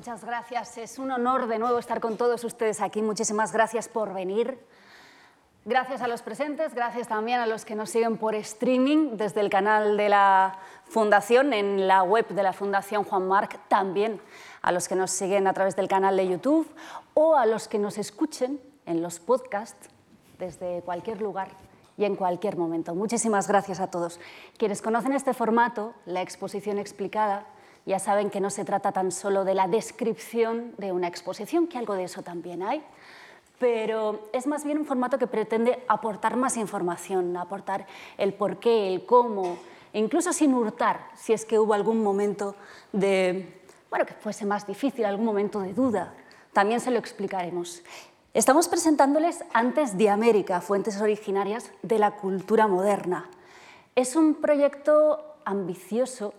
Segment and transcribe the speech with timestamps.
[0.00, 0.78] Muchas gracias.
[0.78, 3.02] Es un honor de nuevo estar con todos ustedes aquí.
[3.02, 4.58] Muchísimas gracias por venir.
[5.66, 9.50] Gracias a los presentes, gracias también a los que nos siguen por streaming desde el
[9.50, 14.22] canal de la Fundación, en la web de la Fundación Juan Marc, también
[14.62, 16.66] a los que nos siguen a través del canal de YouTube
[17.12, 19.90] o a los que nos escuchen en los podcasts
[20.38, 21.48] desde cualquier lugar
[21.98, 22.94] y en cualquier momento.
[22.94, 24.18] Muchísimas gracias a todos.
[24.56, 27.44] Quienes conocen este formato, la exposición explicada,
[27.86, 31.78] ya saben que no se trata tan solo de la descripción de una exposición, que
[31.78, 32.82] algo de eso también hay,
[33.58, 38.92] pero es más bien un formato que pretende aportar más información, aportar el por qué,
[38.92, 39.58] el cómo,
[39.92, 42.54] incluso sin hurtar, si es que hubo algún momento
[42.92, 46.14] de, bueno, que fuese más difícil, algún momento de duda,
[46.52, 47.82] también se lo explicaremos.
[48.32, 53.28] Estamos presentándoles Antes de América, fuentes originarias de la cultura moderna.
[53.96, 56.32] Es un proyecto ambicioso,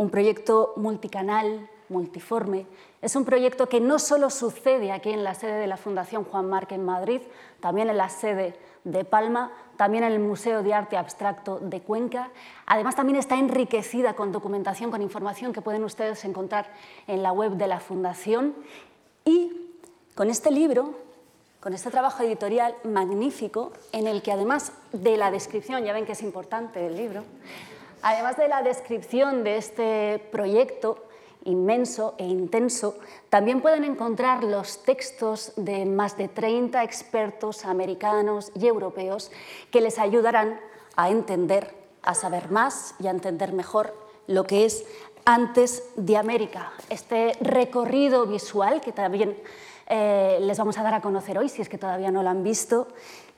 [0.00, 2.64] un proyecto multicanal, multiforme.
[3.02, 6.48] Es un proyecto que no solo sucede aquí en la sede de la Fundación Juan
[6.48, 7.20] Marc en Madrid,
[7.60, 12.30] también en la sede de Palma, también en el Museo de Arte Abstracto de Cuenca.
[12.64, 16.72] Además, también está enriquecida con documentación, con información que pueden ustedes encontrar
[17.06, 18.54] en la web de la Fundación.
[19.26, 19.52] Y
[20.14, 20.94] con este libro,
[21.60, 26.12] con este trabajo editorial magnífico, en el que además de la descripción, ya ven que
[26.12, 27.22] es importante el libro,
[28.02, 31.04] además de la descripción de este proyecto,
[31.44, 32.98] inmenso e intenso,
[33.28, 39.30] también pueden encontrar los textos de más de 30 expertos americanos y europeos
[39.70, 40.60] que les ayudarán
[40.96, 43.94] a entender, a saber más y a entender mejor
[44.26, 44.84] lo que es
[45.24, 46.72] antes de América.
[46.88, 49.36] Este recorrido visual que también
[49.86, 52.44] eh, les vamos a dar a conocer hoy, si es que todavía no lo han
[52.44, 52.86] visto,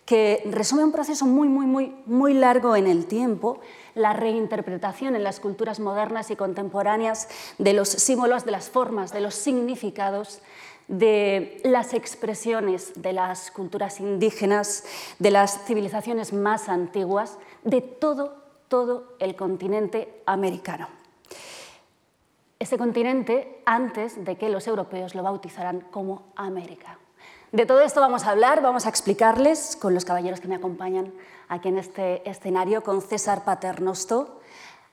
[0.05, 3.61] que resume un proceso muy, muy, muy, muy largo en el tiempo,
[3.95, 9.21] la reinterpretación en las culturas modernas y contemporáneas de los símbolos, de las formas, de
[9.21, 10.43] los significados,
[10.89, 14.85] de las expresiones de las culturas indígenas,
[15.19, 18.35] de las civilizaciones más antiguas, de todo,
[18.69, 20.89] todo el continente americano.
[22.59, 26.99] Ese continente antes de que los europeos lo bautizaran como América.
[27.53, 31.13] De todo esto vamos a hablar, vamos a explicarles con los caballeros que me acompañan
[31.51, 34.41] aquí en este escenario, con César Paternosto,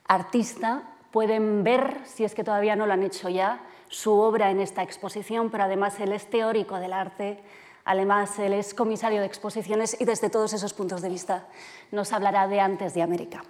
[0.06, 0.84] artista.
[1.12, 4.84] Pueden ver, si es que todavía no lo han hecho ya, su obra en esta
[4.84, 7.42] exposición, pero además él es teórico del arte,
[7.86, 11.47] además él es comisario de exposiciones y desde todos esos puntos de vista
[11.91, 13.46] nos hablará de antes de América.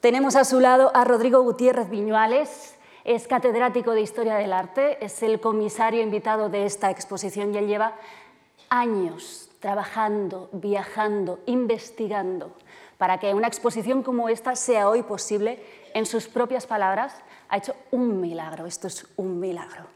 [0.00, 5.22] Tenemos a su lado a Rodrigo Gutiérrez Viñuales, es catedrático de Historia del Arte, es
[5.22, 7.94] el comisario invitado de esta exposición y él lleva
[8.68, 12.52] años trabajando, viajando, investigando
[12.98, 15.62] para que una exposición como esta sea hoy posible.
[15.94, 17.14] En sus propias palabras,
[17.48, 18.66] ha hecho un milagro.
[18.66, 19.86] Esto es un milagro.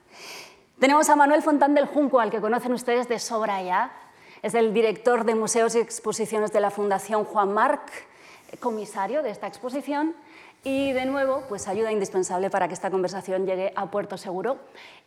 [0.79, 3.93] Tenemos a Manuel Fontán del Junco, al que conocen ustedes de sobra ya.
[4.41, 7.83] Es el director de Museos y Exposiciones de la Fundación Juan Marc,
[8.61, 10.15] comisario de esta exposición
[10.65, 14.59] y de nuevo, pues ayuda indispensable para que esta conversación llegue a puerto seguro.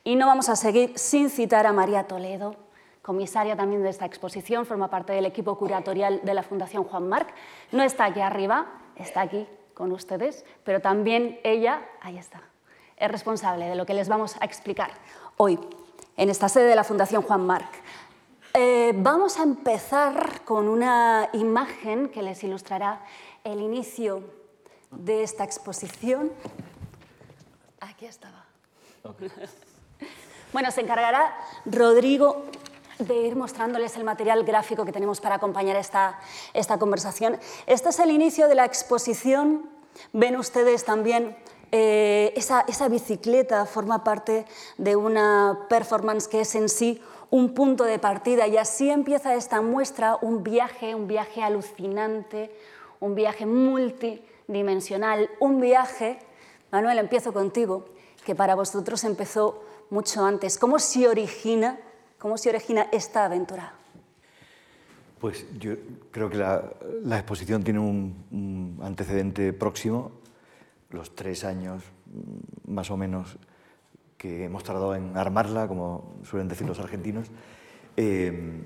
[0.04, 2.56] Y no vamos a seguir sin citar a María Toledo,
[3.02, 7.34] comisaria también de esta exposición, forma parte del equipo curatorial de la Fundación Juan Marc.
[7.72, 8.66] No está aquí arriba,
[8.98, 12.42] está aquí con ustedes, pero también ella, ahí está,
[12.98, 14.92] es responsable de lo que les vamos a explicar
[15.38, 15.60] hoy
[16.18, 17.70] en esta sede de la Fundación Juan Marc.
[18.54, 23.02] Eh, vamos a empezar con una imagen que les ilustrará
[23.44, 24.24] el inicio
[24.92, 26.32] de esta exposición.
[27.80, 28.46] Aquí estaba.
[30.54, 31.36] Bueno, se encargará
[31.66, 32.46] Rodrigo
[33.00, 36.18] de ir mostrándoles el material gráfico que tenemos para acompañar esta,
[36.54, 37.38] esta conversación.
[37.68, 39.70] Este es el inicio de la exposición.
[40.14, 41.36] Ven ustedes también
[41.74, 44.46] eh, esa, esa, bicicleta forma parte
[44.78, 49.60] de una performance que es en sí un punto de partida y así empieza esta
[49.60, 52.56] muestra, un viaje, un viaje alucinante,
[53.02, 56.20] un viaje multi dimensional, un viaje,
[56.72, 57.86] Manuel, empiezo contigo,
[58.26, 60.58] que para vosotros empezó mucho antes.
[60.58, 61.80] ¿Cómo se origina,
[62.18, 63.74] cómo se origina esta aventura?
[65.20, 65.74] Pues yo
[66.12, 70.12] creo que la, exposición tiene un, antecedente próximo,
[70.92, 73.38] los tres años mm, más o menos
[74.18, 77.28] que hemos tardado en armarla, como suelen decir los argentinos.
[77.98, 78.64] Eh,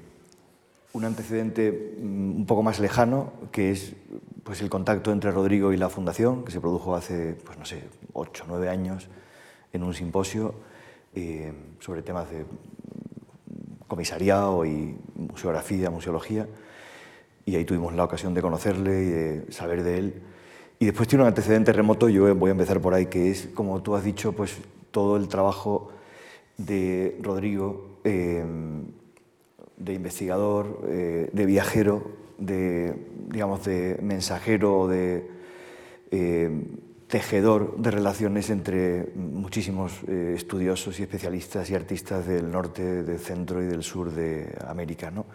[0.94, 3.94] un antecedente mm, un poco más lejano, que es
[4.44, 7.84] pues, el contacto entre Rodrigo y la Fundación, que se produjo hace, pues, no sé,
[8.14, 9.08] ocho, nueve años,
[9.72, 10.56] en un simposio
[11.16, 12.46] eh, sobre temas de
[13.88, 16.48] comisariado y museografía, museología,
[17.46, 20.22] y ahí tuvimos la ocasión de conocerle y de saber de él.
[20.78, 23.82] Y después tiene un antecedente remoto, yo voy a empezar por ahí, que es, como
[23.82, 24.58] tú has dicho, pues
[24.92, 25.92] todo el trabajo
[26.58, 28.46] de Rodrigo, eh,
[29.80, 32.94] de investigador, eh, de viajero, de,
[33.30, 35.28] digamos, de mensajero, de
[36.12, 36.66] eh,
[37.08, 43.66] tejedor de relaciones entre muchísimos estudiosos y especialistas y artistas del norte, del centro y
[43.66, 45.10] del sur de América.
[45.10, 45.26] ¿no?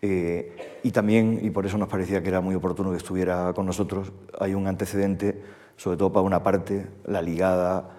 [0.00, 4.12] y también, y por eso nos parecía que era muy oportuno que estuviera con nosotros,
[4.38, 5.42] hay un antecedente,
[5.76, 7.98] sobre todo para una parte, la ligada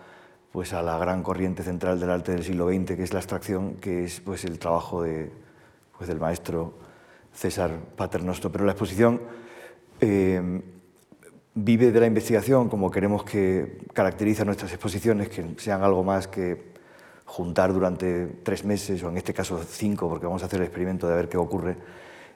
[0.52, 3.76] pues a la gran corriente central del arte del siglo XX, que es la abstracción,
[3.76, 5.32] que es pues, el trabajo de,
[6.00, 6.74] pues, del maestro
[7.32, 8.50] César Paternoster.
[8.50, 9.22] Pero la exposición
[10.02, 10.62] eh,
[11.54, 16.74] vive de la investigación, como queremos que caracteriza nuestras exposiciones, que sean algo más que
[17.26, 21.08] juntar durante tres meses, o en este caso cinco, porque vamos a hacer el experimento
[21.08, 21.78] de ver qué ocurre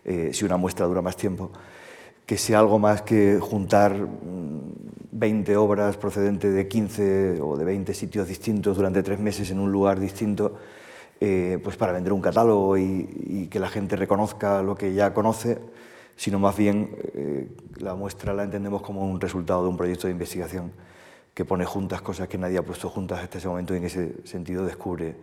[0.05, 1.49] eh, si una muestra dura más tiempo
[2.25, 3.95] que sea algo más que juntar
[5.11, 9.59] 20 mm, obras procedentes de 15 o de 20 sitios distintos durante tres meses en
[9.59, 10.55] un lugar distinto,
[11.25, 15.57] eh, pues para vender un catálogo y, que la gente reconozca lo que ya conoce,
[16.17, 17.47] sino más bien eh,
[17.77, 20.73] la muestra la entendemos como un resultado de un proyecto de investigación
[21.33, 24.15] que pone juntas cosas que nadie ha puesto juntas hasta ese momento y en ese
[24.25, 25.15] sentido descubre,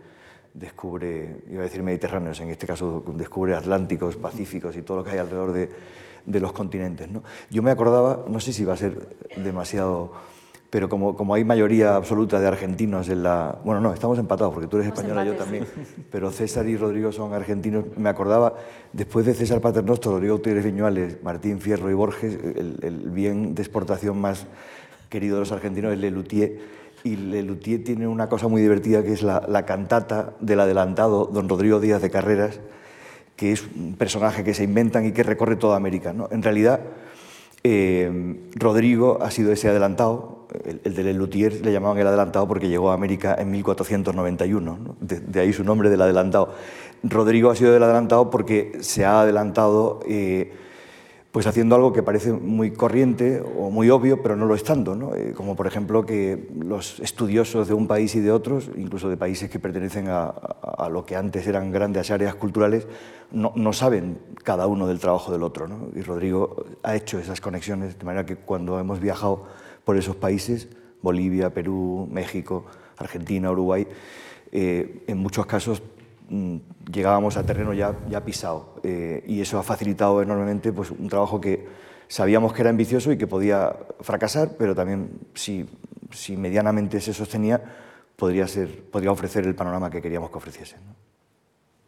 [0.55, 5.11] descubre iba a decir mediterráneos, en este caso descubre atlánticos, pacíficos y todo lo que
[5.11, 7.11] hay alrededor de los continentes.
[7.11, 7.21] ¿no?
[7.51, 9.07] Yo me acordaba, no sé si va a ser
[9.37, 10.13] demasiado,
[10.71, 13.59] pero como, como hay mayoría absoluta de argentinos en la...
[13.65, 15.65] Bueno, no, estamos empatados porque tú eres española y yo también,
[16.11, 17.83] pero César y Rodrigo son argentinos.
[17.97, 18.53] Me acordaba,
[18.93, 24.17] después de César Paternoster, Rodrigo Gutiérrez Viñuales, Martín Fierro y Borges, el, bien de exportación
[24.21, 24.47] más
[25.09, 26.59] querido de los argentinos es Lelutier.
[27.03, 31.49] Y Lelutier tiene una cosa muy divertida que es la, la cantata del adelantado don
[31.49, 32.61] Rodrigo Díaz de Carreras,
[33.35, 36.13] que es un personaje que se inventan y que recorre toda América.
[36.13, 36.29] ¿no?
[36.31, 36.79] En realidad,
[37.63, 40.40] eh, Rodrigo ha sido ese adelantado,
[40.83, 45.53] el, de Lelutier le llamaban el adelantado porque llegó a América en 1491, de, ahí
[45.53, 46.53] su nombre del adelantado.
[47.03, 50.53] Rodrigo ha sido el adelantado porque se ha adelantado eh,
[51.31, 54.95] pues haciendo algo que parece muy corriente o muy obvio, pero no lo es tanto,
[54.95, 55.15] ¿no?
[55.15, 59.15] Eh, como por ejemplo que los estudiosos de un país y de otros, incluso de
[59.15, 60.33] países que pertenecen a,
[60.91, 62.85] lo que antes eran grandes áreas culturales,
[63.31, 65.69] no, saben cada uno del trabajo del otro.
[65.95, 69.45] Y Rodrigo ha hecho esas conexiones, de manera que cuando hemos viajado
[69.83, 70.67] por esos países,
[71.01, 72.65] Bolivia, Perú, México,
[72.97, 73.87] Argentina, Uruguay,
[74.51, 75.81] eh, en muchos casos
[76.31, 81.09] Mm, llegábamos a terreno ya, ya pisado eh, y eso ha facilitado enormemente pues, un
[81.09, 81.67] trabajo que
[82.07, 85.67] sabíamos que era ambicioso y que podía fracasar, pero también si,
[86.11, 87.61] si medianamente se sostenía,
[88.15, 90.77] podría, ser, podría ofrecer el panorama que queríamos que ofreciese.
[90.77, 90.95] ¿no?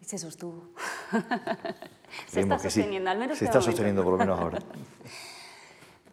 [0.02, 0.72] Y se sostuvo.
[2.28, 4.60] se está sosteniendo, al menos Se está sosteniendo, por lo menos ahora.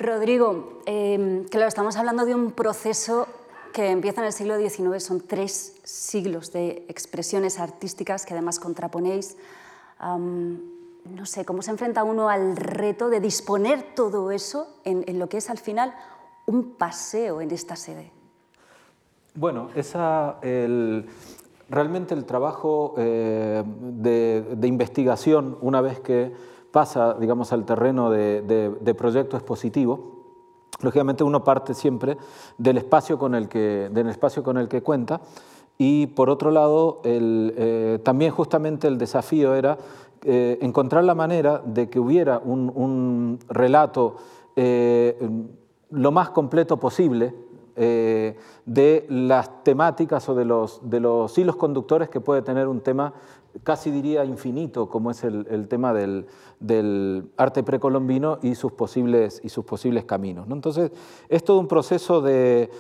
[0.01, 3.29] Rodrigo, eh, claro, estamos hablando de un proceso
[3.75, 9.37] que empieza en el siglo XIX, son tres siglos de expresiones artísticas que además contraponéis.
[10.01, 15.37] no sé, ¿cómo se enfrenta uno al reto de disponer todo eso en, lo que
[15.37, 15.95] es al final
[16.47, 18.11] un paseo en esta sede?
[19.35, 20.39] Bueno, esa,
[21.71, 26.33] realmente el trabajo eh, de, investigación, una vez que
[26.71, 28.43] pasa digamos, al terreno de,
[28.81, 30.21] de proyecto expositivo,
[30.83, 32.17] Lógicamente uno parte siempre
[32.57, 35.21] del espacio con el que, del espacio con el que cuenta.
[35.79, 39.79] Y por otro lado eh, también justamente el desafío era
[40.23, 44.17] eh, encontrar la manera de que hubiera un, relato
[44.57, 45.17] eh,
[45.91, 47.35] lo más completo posible
[47.81, 53.15] de las temáticas o de los, de los hilos conductores que puede tener un tema
[53.63, 56.27] casi diría infinito, como es el, tema del,
[57.37, 60.47] arte precolombino y sus posibles, y sus posibles caminos.
[60.47, 60.55] ¿no?
[60.55, 60.93] Entonces,
[61.29, 62.71] es todo un proceso de,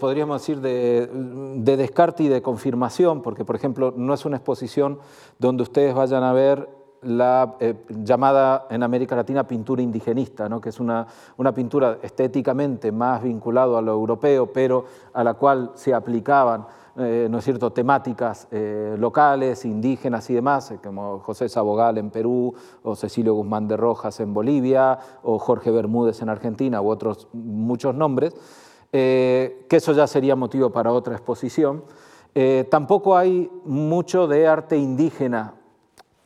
[0.00, 4.98] podríamos decir, de, descarte y de confirmación, porque, por ejemplo, no es una exposición
[5.38, 6.68] donde ustedes vayan a ver
[7.02, 10.60] la eh, llamada en América Latina pintura indigenista, ¿no?
[10.60, 15.72] que es una, una pintura estéticamente más vinculada a lo europeo, pero a la cual
[15.74, 16.66] se aplicaban
[16.98, 22.08] eh, ¿no es cierto?, temáticas eh, locales, indígenas y demás, eh, como José Sabogal en
[22.08, 27.28] Perú, o Cecilio Guzmán de Rojas en Bolivia, o Jorge Bermúdez en Argentina, u otros
[27.34, 28.34] muchos nombres,
[28.90, 31.84] que eso ya sería motivo para otra exposición.
[32.70, 35.52] tampoco hay mucho de arte indígena,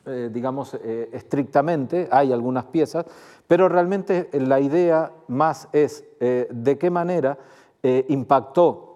[0.05, 3.05] digamos, estrictamente, hay algunas piezas,
[3.47, 7.37] pero realmente la idea más es de qué manera
[7.83, 8.91] impactó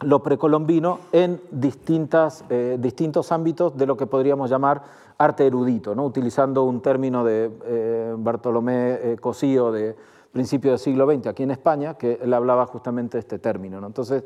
[0.00, 4.82] lo precolombino en distintas, eh, distintos ámbitos de lo que podríamos llamar
[5.18, 6.04] arte erudito, ¿no?
[6.04, 9.96] utilizando un término de eh, Bartolomé eh, Cosío de
[10.30, 13.84] principio del siglo XX aquí en España, que él hablaba justamente de este término.
[13.84, 14.24] Entonces,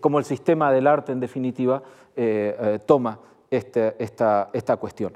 [0.00, 1.82] cómo el sistema del arte, en definitiva,
[2.86, 3.18] toma
[3.50, 5.12] esta, esta cuestión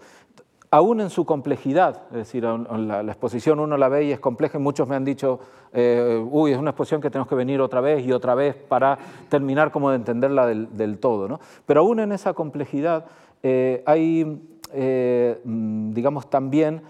[0.70, 4.60] aún en su complejidad, es decir, la, exposición uno la ve y es compleja y
[4.60, 5.40] muchos me han dicho,
[5.72, 8.98] eh, uy, es una exposición que tenemos que venir otra vez y otra vez para
[9.28, 11.28] terminar como de entenderla del, todo.
[11.28, 11.40] ¿no?
[11.64, 13.06] Pero aún en esa complejidad
[13.42, 14.42] eh, hay,
[14.72, 16.82] eh, mm, digamos, también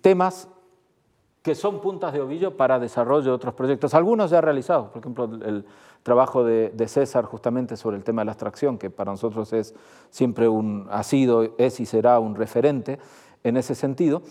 [0.00, 0.48] temas
[1.42, 5.24] que son puntas de ovillo para desarrollo de otros proyectos, algunos ya realizados, por ejemplo,
[5.24, 5.66] el,
[6.04, 9.74] trabajo de, César justamente sobre el tema de la abstracción, que para nosotros es
[10.10, 12.98] siempre un, ha sido, es y será un referente
[13.42, 14.22] en ese sentido.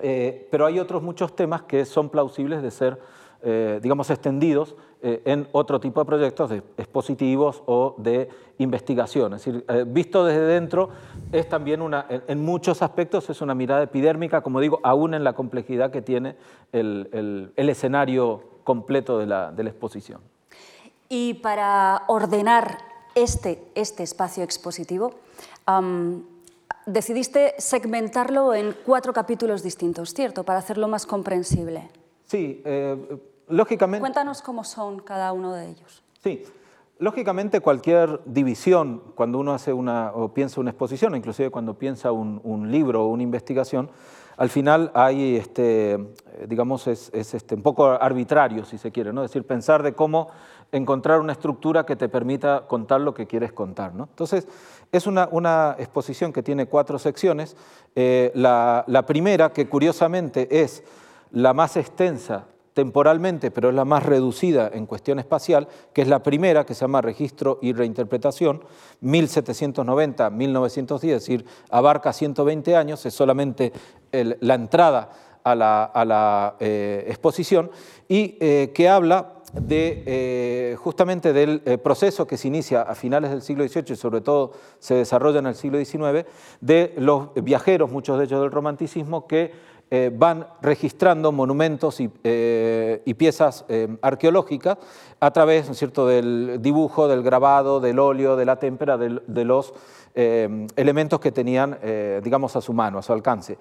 [0.00, 2.98] Eh, pero hay otros muchos temas que son plausibles de ser,
[3.42, 8.28] eh, digamos, extendidos eh, en otro tipo de proyectos de expositivos o de
[8.58, 9.34] investigación.
[9.34, 10.88] Es decir, visto desde dentro,
[11.30, 15.34] es también una, en, muchos aspectos es una mirada epidérmica, como digo, aún en la
[15.34, 16.34] complejidad que tiene
[16.72, 20.20] el, escenario completo de la exposición.
[21.08, 22.78] Y para ordenar
[23.14, 25.14] este, este espacio expositivo,
[26.86, 30.44] decidiste segmentarlo en cuatro capítulos distintos, ¿cierto?
[30.44, 31.90] Para hacerlo más comprensible.
[32.24, 34.00] Sí, eh, lógicamente...
[34.00, 36.02] Cuéntanos cómo son cada uno de ellos.
[36.22, 36.44] Sí,
[36.98, 42.70] lógicamente cualquier división, cuando uno hace una, o piensa una exposición, inclusive cuando piensa un,
[42.70, 43.90] libro o una investigación,
[44.36, 45.98] al final hay, este,
[46.46, 49.24] digamos, es, este, un poco arbitrario, si se quiere, ¿no?
[49.24, 50.28] es decir, pensar de cómo
[50.72, 53.94] encontrar una estructura que te permita contar lo que quieres contar.
[53.94, 54.04] ¿no?
[54.04, 54.46] Entonces,
[54.92, 57.56] es una, exposición que tiene cuatro secciones.
[57.94, 60.82] Eh, la, primera, que curiosamente es
[61.30, 66.22] la más extensa temporalmente, pero es la más reducida en cuestión espacial, que es la
[66.22, 68.62] primera, que se llama Registro y Reinterpretación,
[69.02, 73.72] 1790-1910, es decir, abarca 120 años, es solamente
[74.12, 75.10] la entrada
[75.42, 77.72] a la, eh, exposición,
[78.06, 83.30] y eh, que habla de, eh, justamente del eh, proceso que se inicia a finales
[83.30, 86.26] del siglo XVIII y sobre todo se desarrolla en el siglo XIX,
[86.60, 89.52] de los viajeros, muchos de ellos del romanticismo, que
[89.90, 93.64] eh, van registrando monumentos y, piezas
[94.02, 94.76] arqueológicas
[95.18, 96.06] a través cierto?
[96.06, 99.72] del dibujo, del grabado, del óleo, de la témpera, de, los
[100.14, 101.78] elementos que tenían,
[102.22, 103.56] digamos, a su mano, a su alcance.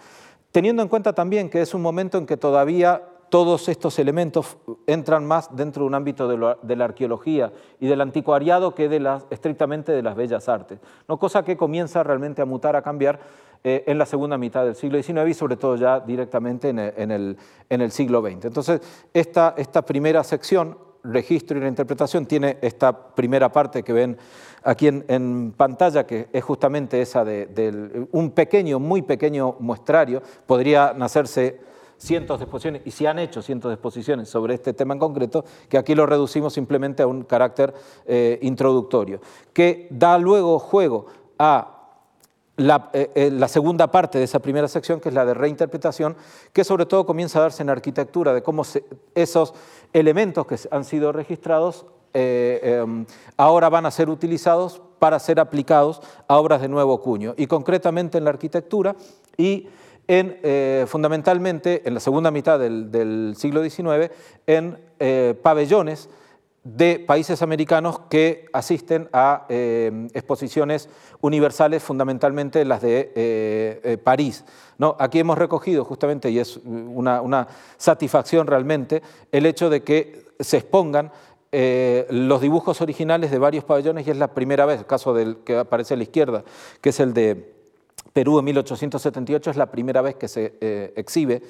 [0.51, 5.25] Teniendo en cuenta también que es un momento en que todavía todos estos elementos entran
[5.25, 10.01] más dentro de un ámbito de, la arqueología y del anticuariado que de estrictamente de
[10.01, 11.17] las bellas artes, ¿no?
[11.17, 13.19] cosa que comienza realmente a mutar, a cambiar
[13.63, 17.91] eh, en la segunda mitad del siglo XIX y sobre todo ya directamente en el,
[17.91, 18.45] siglo XX.
[18.45, 18.81] Entonces,
[19.13, 24.17] esta, esta primera sección, registro y reinterpretación, tiene esta primera parte que ven
[24.63, 31.59] aquí en, pantalla, que es justamente esa de, un pequeño, muy pequeño muestrario, podría nacerse
[31.97, 35.43] cientos de exposiciones, y se han hecho cientos de exposiciones sobre este tema en concreto,
[35.69, 37.73] que aquí lo reducimos simplemente a un carácter
[38.05, 39.19] eh, introductorio,
[39.53, 41.07] que da luego juego
[41.39, 41.73] a
[42.57, 46.15] eh, eh, la, segunda parte de esa primera sección, que es la de reinterpretación,
[46.53, 48.63] que sobre todo comienza a darse en arquitectura, de cómo
[49.13, 49.53] esos
[49.93, 56.37] elementos que han sido registrados em, ahora van a ser utilizados para ser aplicados a
[56.37, 58.95] obras de nuevo cuño, y concretamente en la arquitectura
[59.37, 59.67] y
[60.09, 64.09] eh, fundamentalmente en la segunda mitad del, siglo XIX
[64.45, 66.09] en eh, pabellones
[66.63, 70.87] de países americanos que asisten a eh, exposiciones
[71.19, 74.45] universales, fundamentalmente las de París.
[74.77, 74.95] ¿no?
[74.97, 77.47] Aquí hemos recogido justamente, y es una
[77.77, 79.01] satisfacción realmente,
[79.33, 81.11] el hecho de que se expongan
[81.51, 85.57] los dibujos originales de varios pabellones, y es la primera vez, el caso del que
[85.57, 86.43] aparece a la izquierda,
[86.81, 87.56] que es el de
[88.13, 91.41] Perú en 1878 es la primera vez que se eh, exhibe.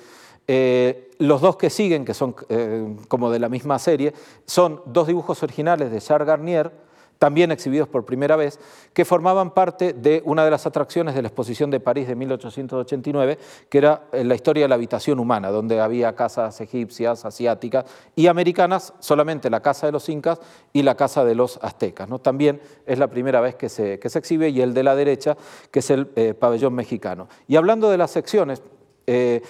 [0.48, 4.14] Eh, los dos que siguen, que son eh, como de la misma serie,
[4.46, 6.72] son dos dibujos originales de Charles Garnier,
[7.18, 8.60] también exhibidos por primera vez,
[8.94, 13.38] que formaban parte de una de las atracciones de la exposición de París de 1889,
[13.70, 18.28] que era eh, la historia de la habitación humana, donde había casas egipcias, asiáticas y
[18.28, 20.40] americanas, solamente la casa de los incas
[20.74, 22.08] y la casa de los aztecas.
[22.08, 22.20] ¿no?
[22.20, 25.38] También es la primera vez que se, exhibe, y el de la derecha,
[25.72, 27.28] que es el eh, pabellón mexicano.
[27.48, 28.62] Y hablando de las secciones,
[29.06, 29.42] eh,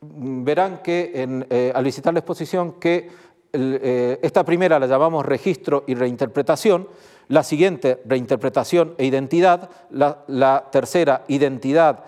[0.00, 3.08] verán que al visitar la exposición que
[4.22, 6.88] esta primera la llamamos registro y reinterpretación,
[7.28, 12.04] la siguiente reinterpretación e identidad, la, tercera identidad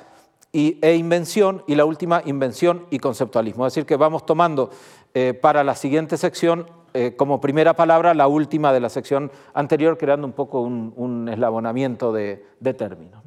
[0.52, 3.66] e invención y la última invención y conceptualismo.
[3.66, 4.70] Es decir, que vamos tomando
[5.14, 9.98] eh, para la siguiente sección eh, como primera palabra la última de la sección anterior,
[9.98, 12.44] creando un poco un, eslabonamiento de,
[12.76, 13.22] términos.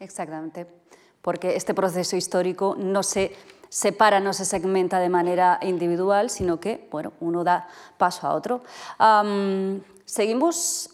[0.00, 0.66] Exactamente,
[1.20, 3.32] porque este proceso histórico no se
[3.72, 8.60] separa, no se segmenta de manera individual, sino que bueno, uno da paso a otro.
[10.04, 10.90] seguimos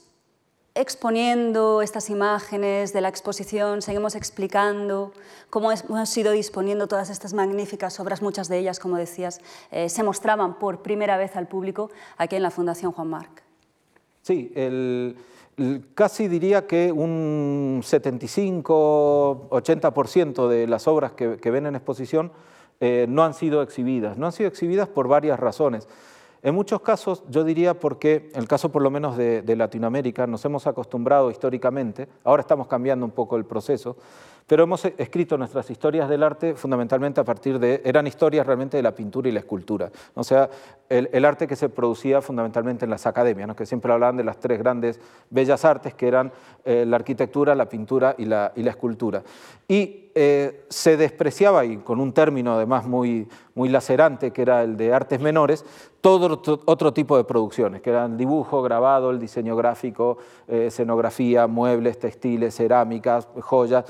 [0.77, 5.11] exponiendo estas imágenes de la exposición, seguimos explicando
[5.51, 9.41] cómo hemos ido disponiendo todas estas magníficas obras, muchas de ellas, como decías,
[9.73, 13.43] eh, se mostraban por primera vez al público aquí en la Fundación Juan Marc.
[14.23, 14.53] Sí,
[15.95, 22.31] casi diría que un 75-80% de las obras que, ven en exposición
[22.81, 24.17] eh, no han sido exhibidas.
[24.19, 25.89] No han sido exhibidas por varias razones.
[26.43, 30.69] En muchos casos, yo diría porque, el caso por lo menos de, Latinoamérica, nos hemos
[30.69, 33.97] acostumbrado históricamente, ahora estamos cambiando un poco el proceso,
[34.49, 38.83] pero hemos escrito nuestras historias del arte fundamentalmente a partir de, eran historias realmente de
[38.83, 40.51] la pintura y la escultura, o sea,
[40.89, 44.59] el, arte que se producía fundamentalmente en las academias, que siempre hablaban de las tres
[44.59, 45.01] grandes
[45.31, 46.33] bellas artes que eran
[46.65, 49.23] eh, la arquitectura, la pintura y la, y la escultura.
[49.69, 54.77] Y eh, se despreciaba, y con un término además muy, muy lacerante, que era el
[54.77, 55.65] de artes menores,
[56.01, 61.99] todo otro, tipo de producciones, que eran dibujo, grabado, el diseño gráfico, eh, escenografía, muebles,
[61.99, 63.85] textiles, cerámicas, joyas,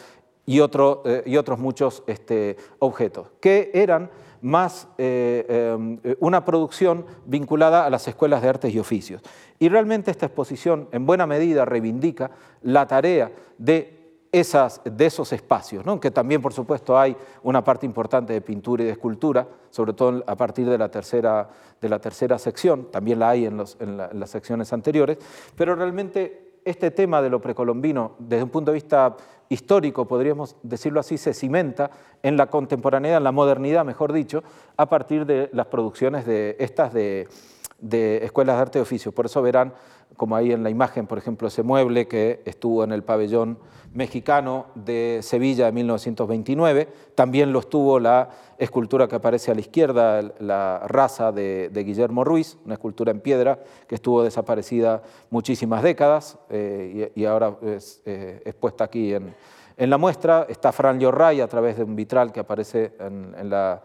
[0.48, 7.04] y, otro, eh, y otros muchos este, objetos, que eran más eh, em, una producción
[7.26, 9.20] vinculada a las escuelas de artes y oficios.
[9.58, 12.30] Y realmente esta exposición en buena medida reivindica
[12.62, 16.00] la tarea de, esas, de esos espacios, ¿no?
[16.00, 20.24] que también por supuesto hay una parte importante de pintura y de escultura, sobre todo
[20.26, 21.46] a partir de la tercera,
[21.78, 25.18] de la tercera sección, también la hay en, los, en las secciones anteriores,
[25.56, 29.16] pero realmente este tema de lo precolombino, desde un punto de vista
[29.48, 31.90] histórico, podríamos decirlo así, se cimenta
[32.22, 34.42] en la contemporaneidad, en la modernidad, mejor dicho,
[34.76, 37.28] a partir de las producciones de estas de,
[37.78, 39.12] de escuelas de arte y oficio.
[39.12, 39.72] Por eso verán,
[40.16, 43.58] como ahí en la imagen, por ejemplo, ese mueble que estuvo en el pabellón
[43.94, 46.88] mexicano de Sevilla de 1929.
[47.14, 52.58] También lo estuvo la escultura que aparece a la izquierda, la raza de, Guillermo Ruiz,
[52.64, 58.84] una escultura en piedra que estuvo desaparecida muchísimas décadas eh, y, ahora es eh, expuesta
[58.84, 59.34] aquí en,
[59.76, 60.46] la muestra.
[60.48, 63.80] Está Fran Llorray a través de un vitral que aparece en, la,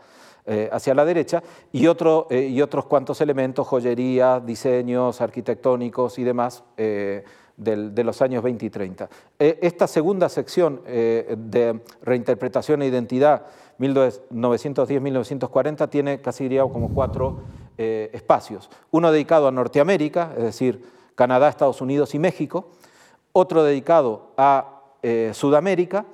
[0.46, 6.64] eh, hacia la derecha y, otro, y otros cuantos elementos, joyería, diseños arquitectónicos y demás
[7.58, 9.10] de los años 20 y 30.
[9.40, 13.46] E, esta segunda sección eh, de reinterpretación e identidad
[13.80, 17.42] 1910-1940 tiene casi diría como cuatro
[17.78, 18.70] eh, espacios.
[18.92, 22.70] Uno dedicado a Norteamérica, es decir, Canadá, Estados Unidos y México.
[23.32, 26.06] Otro dedicado a eh, Sudamérica.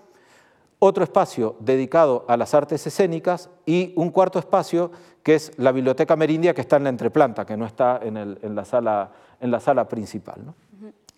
[0.80, 4.92] Otro espacio dedicado a las artes escénicas y un cuarto espacio
[5.24, 8.66] que es la Biblioteca Merindia, que está en la entreplanta, que no está en, la,
[8.66, 9.12] sala,
[9.42, 10.46] en la sala principal.
[10.46, 10.56] ¿no?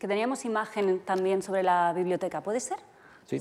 [0.02, 2.42] que teníamos imagen también sobre la biblioteca.
[2.42, 2.80] ¿Puede ser?
[3.28, 3.40] Sí.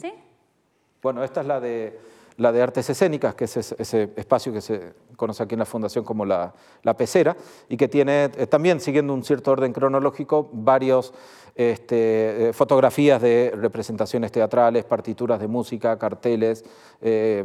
[1.00, 1.98] Bueno, esta es la de,
[2.40, 6.06] la de artes escénicas, que es ese, espacio que se conoce aquí en la Fundación
[6.06, 7.36] como la, la pecera,
[7.68, 11.12] y que tiene eh, también, siguiendo un cierto orden cronológico, varios
[11.54, 16.64] este, eh, fotografías de representaciones teatrales, partituras de música, carteles,
[17.02, 17.44] eh,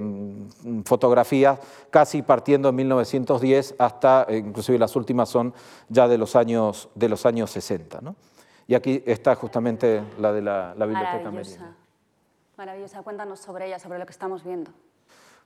[0.86, 5.53] fotografías, casi partiendo en 1910 hasta, inclusive las últimas son
[5.89, 7.99] ya de los años, de los años 60.
[7.99, 8.15] ¿no?
[8.65, 11.85] Y aquí está justamente la de la, Biblioteca Maravillosa.
[12.58, 13.04] Maravillosa.
[13.04, 14.72] Cuéntanos sobre ella, sobre lo que estamos viendo.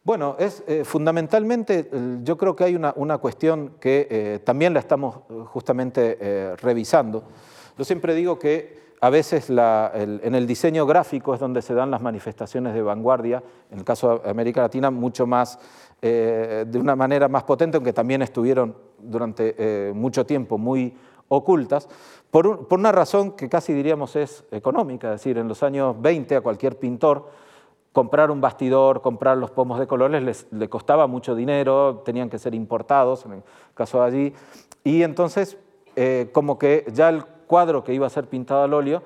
[0.04, 1.90] Bueno, es eh, fundamentalmente,
[2.24, 7.24] yo creo que hay una, una cuestión que eh, también la estamos eh, justamente revisando.
[7.78, 12.02] Yo siempre digo que a veces en el diseño gráfico es donde se dan las
[12.02, 13.42] manifestaciones de vanguardia,
[13.72, 15.58] en el caso de América Latina mucho más,
[16.02, 20.94] de una manera más potente, aunque también estuvieron durante mucho tiempo muy
[21.30, 21.88] ocultas,
[22.32, 26.42] por, una razón que casi diríamos es económica, es decir, en los años 20 a
[26.42, 27.30] cualquier pintor
[27.94, 32.38] comprar un bastidor, comprar los pomos de colores les, le costaba mucho dinero, tenían que
[32.38, 34.34] ser importados, en el caso de allí,
[34.84, 35.58] y entonces
[35.96, 39.02] eh, como que ya el cuadro que iba a ser pintado al óleo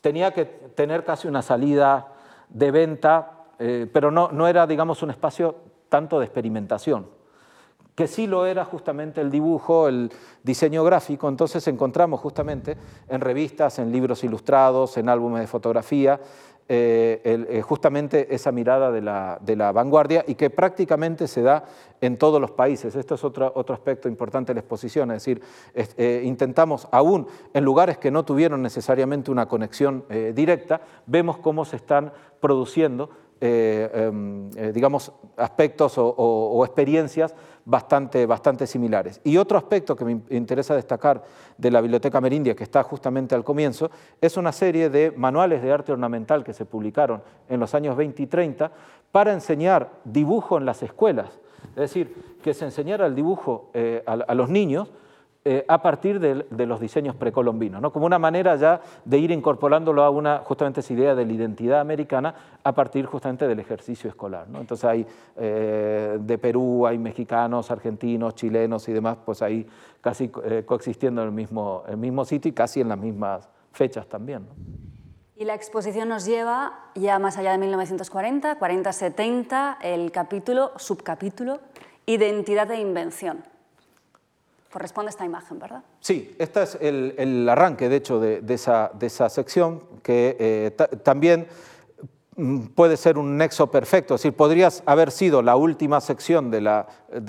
[0.00, 2.12] tenía que tener casi una salida
[2.48, 5.56] de venta, eh, pero no, no era, digamos, un espacio
[5.88, 7.17] tanto de experimentación
[7.98, 10.12] que sí lo era justamente el dibujo, el
[10.44, 12.76] diseño gráfico, entonces encontramos justamente
[13.08, 16.20] en revistas, en libros ilustrados, en álbumes de fotografía,
[16.68, 21.64] eh, eh, justamente esa mirada de la, vanguardia y que prácticamente se da
[22.00, 22.94] en todos los países.
[22.94, 25.42] Esto es otro, otro aspecto importante de la exposición, es decir,
[25.74, 31.74] eh, intentamos, aún en lugares que no tuvieron necesariamente una conexión directa, vemos cómo se
[31.74, 39.20] están produciendo eh, em, eh, digamos, aspectos o, experiencias bastante, bastante similares.
[39.24, 41.22] Y otro aspecto que me interesa destacar
[41.56, 45.72] de la Biblioteca Merindia, que está justamente al comienzo, es una serie de manuales de
[45.72, 48.72] arte ornamental que se publicaron en los años 20 y 30
[49.12, 51.38] para enseñar dibujo en las escuelas.
[51.70, 54.90] Es decir, que se enseñara el dibujo eh, a, los niños
[55.50, 57.90] eh, a partir de, los diseños precolombinos, ¿no?
[57.90, 61.80] como una manera ya de ir incorporándolo a una, justamente esa idea de la identidad
[61.80, 64.46] americana a partir justamente del ejercicio escolar.
[64.52, 65.06] Entonces hay
[65.38, 69.66] eh, de Perú, hay mexicanos, argentinos, chilenos y demás, pues ahí
[70.02, 74.46] casi coexistiendo en el mismo, el mismo sitio y casi en las mismas fechas también.
[75.34, 81.60] Y la exposición nos lleva ya más allá de 1940, 40-70, el capítulo, subcapítulo,
[82.04, 83.44] Identidad e Invención.
[84.72, 85.82] Corresponde a esta imagen, ¿verdad?
[86.00, 90.70] Sí, este es el, arranque, de hecho, de, esa, de esa, sección, que eh,
[91.02, 91.46] también
[92.38, 96.60] Mm, puede ser un nexo perfecto, es decir, podrías haber sido la última sección de
[96.60, 96.86] la,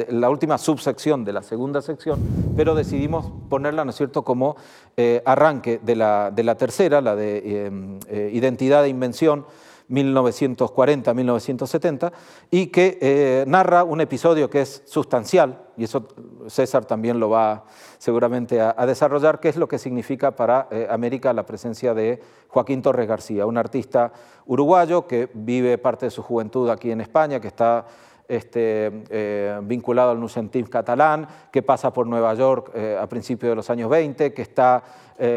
[0.07, 2.19] la última subsección de la segunda sección,
[2.55, 4.55] pero decidimos ponerla, ¿no es cierto?, como
[4.97, 7.71] eh, arranque de la, de la, tercera, la de eh,
[8.07, 9.47] eh, identidad e invención,
[9.89, 12.11] 1940-1970,
[12.51, 16.05] y que narra un episodio que es sustancial, y eso
[16.47, 17.63] César también lo va
[17.99, 22.81] seguramente a, desarrollar, qué es lo que significa para eh, América la presencia de Joaquín
[22.81, 24.11] Torres García, un artista
[24.45, 27.85] uruguayo que vive parte de su juventud aquí en España, que está
[28.29, 33.55] este, eh, vinculado al Nucentif catalán, que pasa por Nueva York eh, a principios de
[33.57, 34.83] los años 20, que está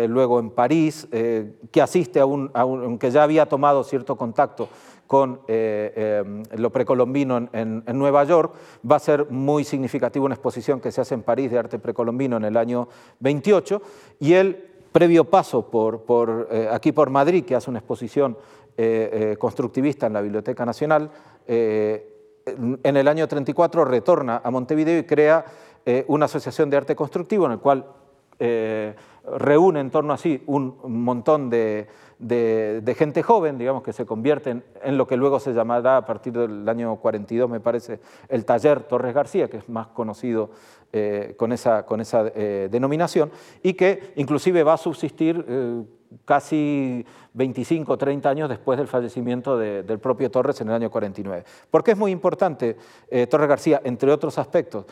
[0.07, 4.69] luego en París, que asiste a un, aunque ya había tomado cierto contacto
[5.13, 8.55] con eh, eh, lo precolombino en, Nueva York.
[8.91, 12.39] Va a ser muy significativo una exposición que se hace en París de arte precolombino
[12.39, 12.89] en el año
[13.21, 13.83] 28
[14.21, 18.39] y el previo paso por, eh, aquí por Madrid, que hace una exposición
[19.39, 21.11] constructivista en la Biblioteca Nacional,
[22.47, 25.45] en el año 34 retorna a Montevideo y crea
[26.07, 27.87] una asociación de arte constructivo en el cual
[29.39, 31.89] reúne en torno a sí un montón de,
[32.23, 36.33] de, gente joven, digamos, que se convierten en lo que luego se llamará a partir
[36.33, 40.51] del año 42, me parece, el taller Torres García, que es más conocido
[40.93, 43.31] eh, con esa, con esa eh, denominación,
[43.63, 45.83] y que inclusive va a subsistir eh,
[46.25, 51.45] casi 25 o 30 años después del fallecimiento del propio Torres en el año 49.
[51.71, 52.77] ¿Por qué es muy importante
[53.31, 54.85] Torres García, entre otros aspectos?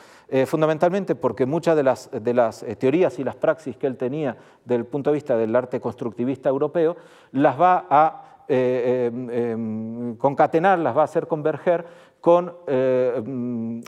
[0.47, 4.77] fundamentalmente porque muchas de las, de las teorías y las praxis que él tenía desde
[4.77, 6.97] el punto de vista del arte constructivista europeo,
[7.33, 11.87] las va a em, concatenar, las va a hacer converger
[12.20, 13.80] con eh, mm,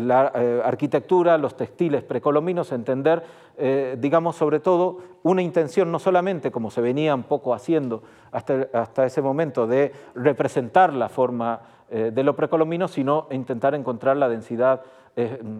[0.00, 3.22] la eh, arquitectura, los textiles precolombinos, entender,
[3.56, 8.68] eh, digamos, sobre todo una intención no solamente, como se venía un poco haciendo hasta,
[8.72, 14.82] hasta ese momento, de representar la forma de lo precolombino, sino intentar encontrar la densidad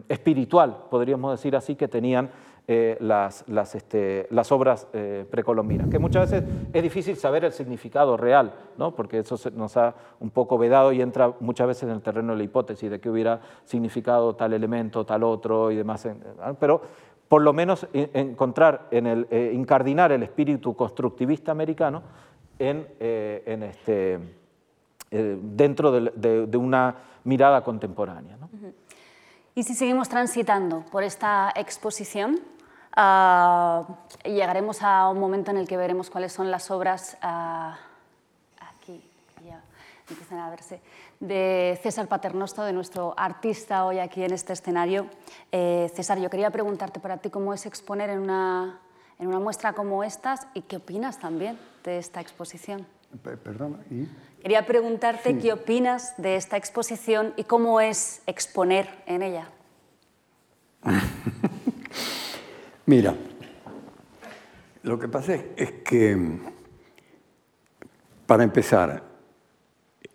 [0.09, 2.31] espiritual, podríamos decir así, que tenían
[2.69, 7.53] eh, las, las, este, las, obras eh, precolombinas, que muchas veces es difícil saber el
[7.53, 8.93] significado real, ¿no?
[8.93, 12.39] porque eso nos ha un poco vedado y entra muchas veces en el terreno de
[12.39, 16.09] la hipótesis de que hubiera significado tal elemento, tal otro y demás.
[16.59, 16.83] Pero
[17.29, 22.03] por lo menos encontrar, en el, eh, incardinar el espíritu constructivista americano
[22.59, 24.19] en, en este,
[25.09, 28.37] dentro de, de, una mirada contemporánea.
[28.39, 28.51] ¿no?
[29.55, 32.41] Y si seguimos transitando por esta exposición,
[32.97, 33.85] Uh,
[34.25, 37.75] llegaremos a un momento en el que veremos cuáles son las obras, uh,
[38.59, 39.05] aquí
[39.45, 39.63] ya
[40.09, 40.81] empiezan a verse,
[41.21, 45.09] de César Paternosto, de nuestro artista hoy aquí en este escenario.
[45.53, 48.81] Eh, César, yo quería preguntarte para ti cómo es exponer en una,
[49.19, 52.87] en una muestra como estas y qué opinas también de esta exposición.
[53.23, 54.09] Perdón, ¿y?
[54.41, 59.49] Quería preguntarte qué opinas de esta exposición y cómo es exponer en ella.
[62.89, 63.17] Mira,
[64.85, 66.39] lo que pasa es que,
[68.25, 69.03] para empezar,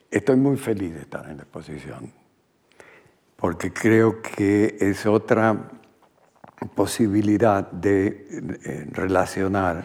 [0.09, 2.13] estoy muy feliz de estar en la exposición,
[3.35, 5.69] porque creo que es otra
[6.73, 9.83] posibilidad de, relacionar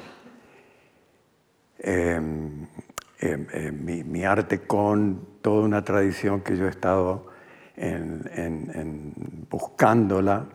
[1.81, 2.68] em,
[3.18, 7.27] em, em, mi, arte con toda una tradición que yo he estado
[9.51, 10.46] buscándola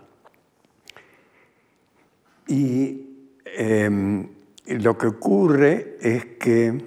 [2.52, 4.28] y em,
[4.66, 6.84] lo que ocurre es que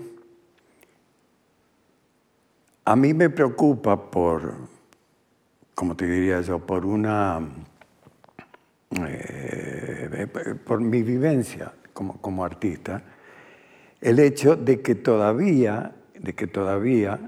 [2.84, 4.52] a mí me preocupa por,
[5.74, 7.40] como te diría yo, por una,
[9.08, 10.26] eh,
[10.66, 13.02] por mi vivencia como, como artista,
[14.02, 17.18] el hecho de que todavía, de que todavía,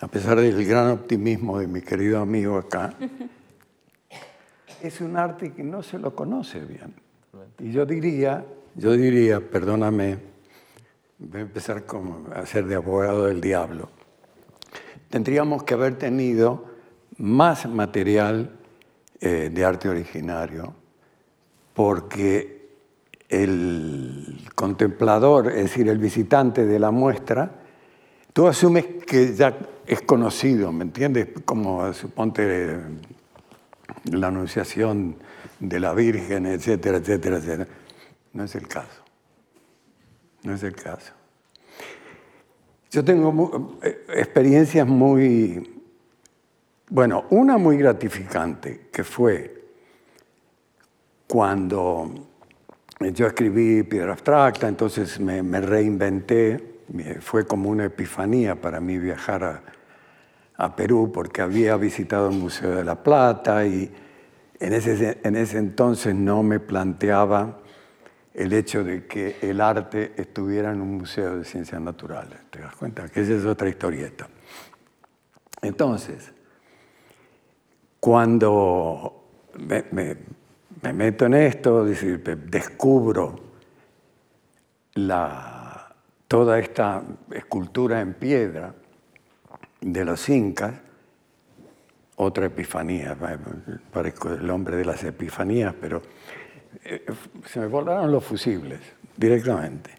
[0.00, 2.94] a pesar del gran optimismo de mi querido amigo acá,
[4.82, 7.03] es un arte que no se lo conoce bien.
[7.58, 8.44] Y yo diría,
[8.74, 10.18] yo diría, perdóname,
[11.18, 13.88] voy a empezar como a ser de abogado del diablo.
[15.10, 16.64] Tendríamos que haber tenido
[17.18, 18.50] más material
[19.20, 20.74] eh, de arte originario,
[21.72, 22.68] porque
[23.28, 27.50] el contemplador, es decir, el visitante de la muestra,
[28.32, 31.28] tú asumes que ya es conocido, ¿me entiendes?
[31.44, 32.80] Como suponte
[34.04, 35.16] la anunciación
[35.58, 37.66] de la Virgen, etcétera, etcétera, etcétera.
[38.32, 39.02] No es el caso.
[40.42, 41.12] No es el caso.
[42.90, 45.82] Yo tengo eh, experiencias muy,
[46.88, 49.64] bueno, una muy gratificante, que fue
[51.26, 52.28] cuando
[53.00, 56.82] yo escribí Piedra Abstracta, entonces me, reinventé,
[57.20, 59.62] fue como una epifanía para mí viajar a,
[60.56, 63.90] a Perú porque había visitado el Museo de la Plata y
[64.60, 67.60] en ese, en ese entonces no me planteaba
[68.34, 72.38] el hecho de que el arte estuviera en un museo de ciencias naturales.
[72.50, 73.08] ¿Te das cuenta?
[73.08, 74.28] Que esa es otra historieta.
[75.62, 76.32] Entonces,
[78.00, 79.24] cuando
[79.58, 79.82] me,
[80.92, 83.40] meto en esto, decir, descubro
[84.94, 85.94] la,
[86.26, 88.74] toda esta escultura en piedra,
[89.80, 90.74] de los incas,
[92.16, 93.16] otra epifanía,
[93.92, 96.02] parezco el hombre de las epifanías, pero
[96.84, 97.04] eh,
[97.46, 98.80] se me volaron los fusibles
[99.16, 99.90] directamente.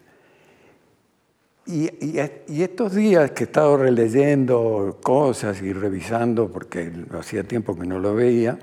[1.66, 7.86] Y, y, estos días que he estado releyendo cosas y revisando, porque hacía tiempo que
[7.86, 8.56] no lo veía,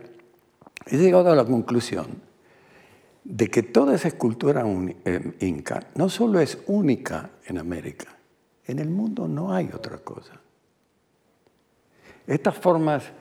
[0.86, 2.08] he llegado a la conclusión
[3.26, 4.64] de que toda esa escultura
[5.06, 8.08] eh, inca no solo es única en América,
[8.66, 10.40] en el mundo no hay otra cosa.
[12.26, 13.12] Estas formas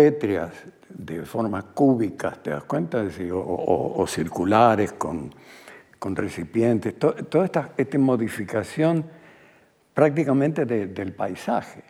[0.00, 0.50] pétreas,
[0.88, 3.04] de formas cúbicas, ¿te das cuenta?
[3.34, 5.30] o, circulares con,
[6.16, 9.04] recipientes, toda esta, modificación
[9.92, 11.84] prácticamente del paisaje,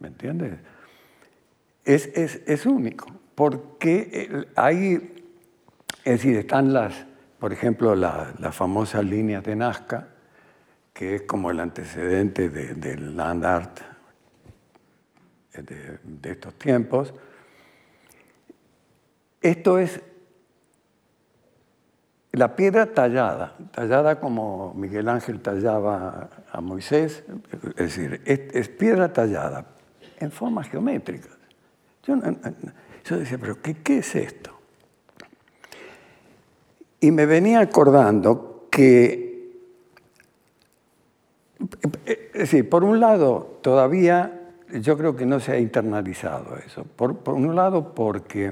[0.00, 0.52] ¿me entiendes?
[1.82, 5.24] Es, único, porque hay,
[6.04, 7.06] es decir, están las,
[7.38, 10.08] por ejemplo, las famosas líneas de Nazca,
[10.92, 13.93] que es como el antecedente del land art
[15.62, 17.14] de, estos tiempos.
[19.40, 20.00] Esto es
[22.32, 27.22] la piedra tallada, tallada como Miguel Ángel tallaba a Moisés,
[27.76, 29.66] es decir, es, piedra tallada
[30.18, 31.32] en formas geométricas.
[32.02, 32.16] Yo,
[33.18, 34.50] decía, pero ¿qué, ¿qué, es esto?
[37.00, 39.60] Y me venía acordando que,
[42.04, 44.43] es decir, por un lado, todavía
[44.80, 46.84] yo creo que no se ha internalizado eso.
[46.84, 48.50] Por, un lado, porque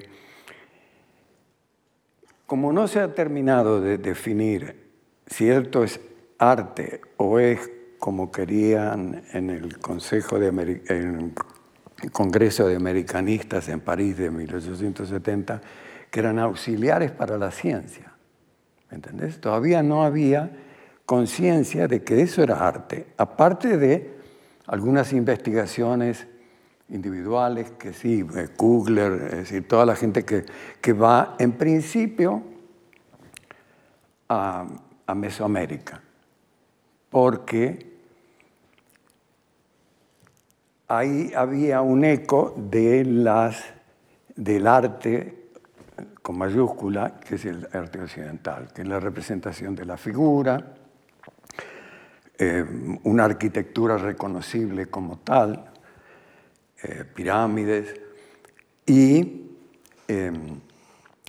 [2.47, 4.91] como no se ha terminado de definir
[5.27, 6.01] si esto es
[6.39, 11.33] arte o es como querían en el Consejo de
[12.11, 15.61] Congreso de Americanistas en París de 1870,
[16.11, 18.13] que eran auxiliares para la ciencia.
[18.91, 19.41] ¿Entendés?
[19.41, 20.51] Todavía no había
[21.07, 24.22] conciencia de que eso era arte, aparte de
[24.67, 26.27] algunas investigaciones
[26.89, 30.45] individuales, que sí, eh, Kugler, es decir, toda la gente que,
[30.81, 32.43] que va en principio
[34.29, 34.67] a,
[35.07, 36.01] a, Mesoamérica,
[37.11, 37.93] porque
[40.89, 43.65] ahí había un eco de las,
[44.37, 45.43] del arte
[46.21, 50.75] con mayúscula, que es el arte occidental, que es la representación de la figura,
[52.45, 52.65] eh,
[53.05, 55.65] una arquitectura reconocible como tal,
[56.83, 57.95] eh, pirámides
[58.85, 60.59] em,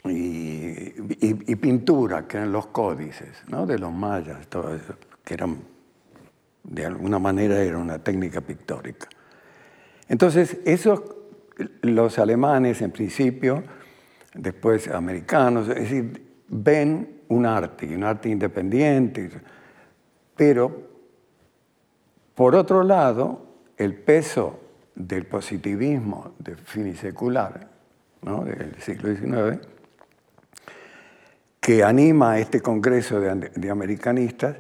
[0.06, 3.67] y, y, pintura, que eran los códices ¿no?
[3.67, 5.60] de los mayas, todo eso, que eran,
[6.63, 9.08] de alguna manera era una técnica pictórica.
[10.08, 11.04] Entonces, esos,
[11.84, 13.63] los alemanes en principio,
[14.34, 19.30] después americanos, es decir, ven un arte, un arte independiente,
[20.36, 20.92] pero
[22.36, 23.41] por otro lado,
[23.78, 24.60] el peso
[24.96, 27.67] del positivismo de finisecular
[28.22, 29.67] del siglo XIX,
[31.60, 34.58] que anima a este congreso de, americanistas,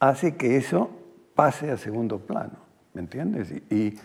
[0.00, 0.90] hace que eso
[1.34, 2.58] pase a segundo plano,
[2.92, 3.52] ¿me entiendes?
[3.70, 3.98] Y,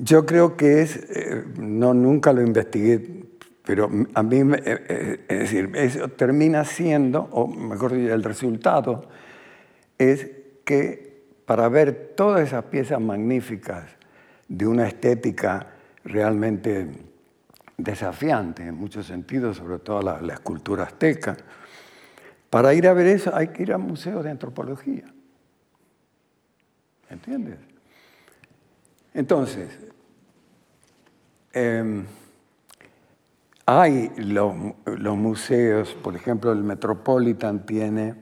[0.00, 3.26] yo creo que es, eh, no nunca lo investigué,
[3.64, 9.08] pero a mí, eh, eh, es decir, eso termina siendo, o mejor dicho, el resultado
[9.98, 10.30] es
[10.64, 11.07] que
[11.48, 13.86] para ver todas esas piezas magníficas
[14.48, 15.66] de una estética
[16.04, 16.90] realmente
[17.78, 21.38] desafiante en muchos sentidos, sobre todo la, escultura azteca.
[22.50, 25.04] Para ir a ver eso hay que ir a museos de antropología.
[27.08, 27.56] ¿Entiendes?
[29.14, 29.70] Entonces,
[31.54, 32.04] em,
[33.64, 38.16] hay los, los, museos, por ejemplo, el Metropolitan tiene,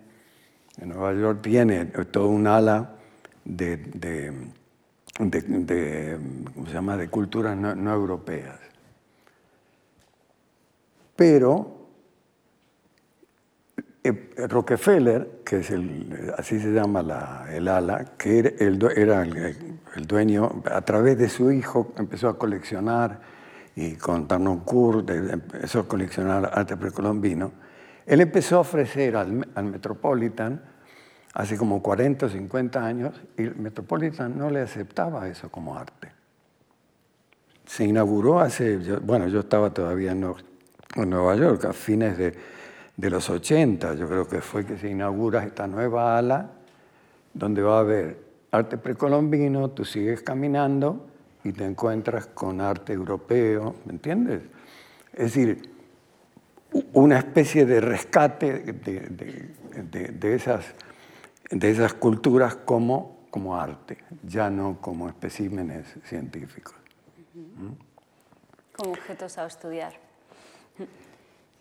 [0.79, 2.93] en Nueva York tiene todo un ala
[3.47, 4.33] de, de,
[5.19, 6.19] de,
[6.53, 6.97] ¿cómo se llama?
[6.97, 8.59] de culturas no, no europeas.
[11.15, 11.77] Pero
[14.05, 19.23] eh, Rockefeller, que es el, así se llama la, el ala, que era, el, era
[19.23, 23.21] el, dueño, a través de su hijo empezó a coleccionar
[23.75, 27.53] y con Tarnoncourt empezó a coleccionar arte precolombino.
[28.05, 30.63] Él empezó a ofrecer al, al, Metropolitan
[31.37, 36.11] hace como 40 o 50 años y el Metropolitan no le aceptaba eso como arte.
[37.64, 40.20] Se inauguró hace, bueno, yo estaba todavía en
[41.09, 42.35] Nueva York a fines de
[42.96, 46.51] de los 80, yo creo que fue que se inaugura esta nueva ala,
[47.35, 48.18] donde va a haber
[48.51, 51.07] arte precolombino, tú sigues caminando
[51.44, 54.42] y te encuentras con arte europeo, ¿me entiendes?
[55.12, 55.70] Es decir,
[56.94, 60.75] una especie de rescate de, esas,
[61.51, 66.75] de esas culturas como, como arte, ya no como especímenes científicos.
[68.73, 69.95] Como objetos a estudiar.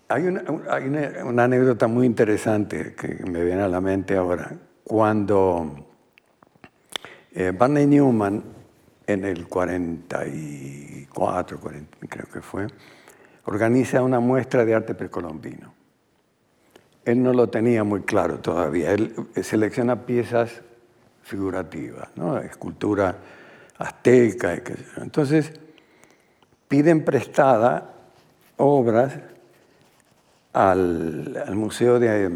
[0.08, 4.56] Hay, una, anécdota muy interesante que me viene a la mente ahora.
[4.84, 5.88] Cuando
[7.32, 8.44] eh, Barney Newman,
[9.08, 12.68] en el 44, creo que fue,
[13.46, 15.75] organiza una muestra de arte precolombino.
[17.06, 18.92] Él no lo tenía muy claro todavía.
[18.92, 19.14] Él
[19.44, 20.62] selecciona piezas
[21.22, 22.40] figurativas, ¿no?
[22.40, 23.16] escultura
[23.78, 24.60] azteca.
[24.98, 25.52] Entonces,
[26.68, 27.94] piden prestada
[28.58, 29.20] obras
[30.54, 32.30] al, Museo de,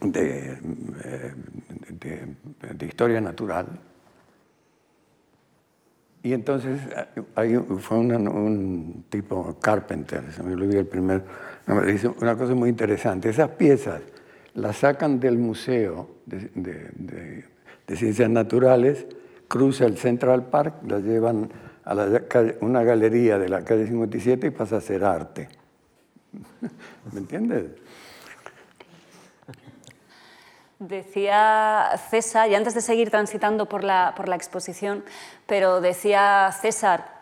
[0.00, 0.66] de,
[2.86, 3.66] Historia Natural.
[6.22, 6.80] Y entonces
[7.78, 11.22] fue un tipo Carpenter, se me olvidó el primer
[11.68, 13.28] una cosa muy interesante.
[13.28, 14.00] Esas piezas
[14.54, 17.44] las sacan del Museo de,
[17.94, 19.06] Ciencias Naturales,
[19.48, 21.50] cruza el Central Park, las llevan
[21.84, 21.94] a
[22.60, 25.48] una galería de la calle 57 y pasa a ser arte.
[27.12, 27.70] ¿Me entiendes?
[30.78, 35.02] Decía César, y antes de seguir transitando por la, por la exposición,
[35.46, 37.18] pero decía César,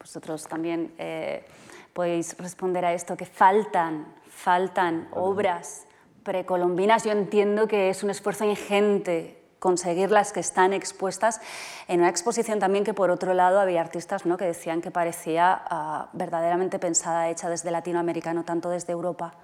[0.00, 1.44] vosotros también eh,
[1.92, 5.86] podéis responder a esto, que faltan, faltan obras
[6.22, 7.04] precolombinas.
[7.04, 11.40] Yo entiendo que es un esfuerzo ingente conseguir las que están expuestas
[11.86, 14.36] en una exposición también que por otro lado había artistas ¿no?
[14.36, 19.34] que decían que parecía uh, verdaderamente pensada, hecha desde latinoamericano, no tanto desde Europa.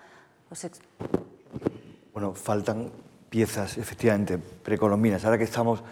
[2.12, 2.90] Bueno, faltan
[3.30, 5.24] piezas efectivamente precolombinas.
[5.24, 5.84] Ahora que estamos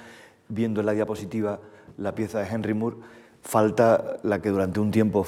[0.49, 1.61] viendo en la diapositiva
[1.99, 2.97] la pieza de Henry Moore,
[3.43, 5.25] falta la que durante un tiempo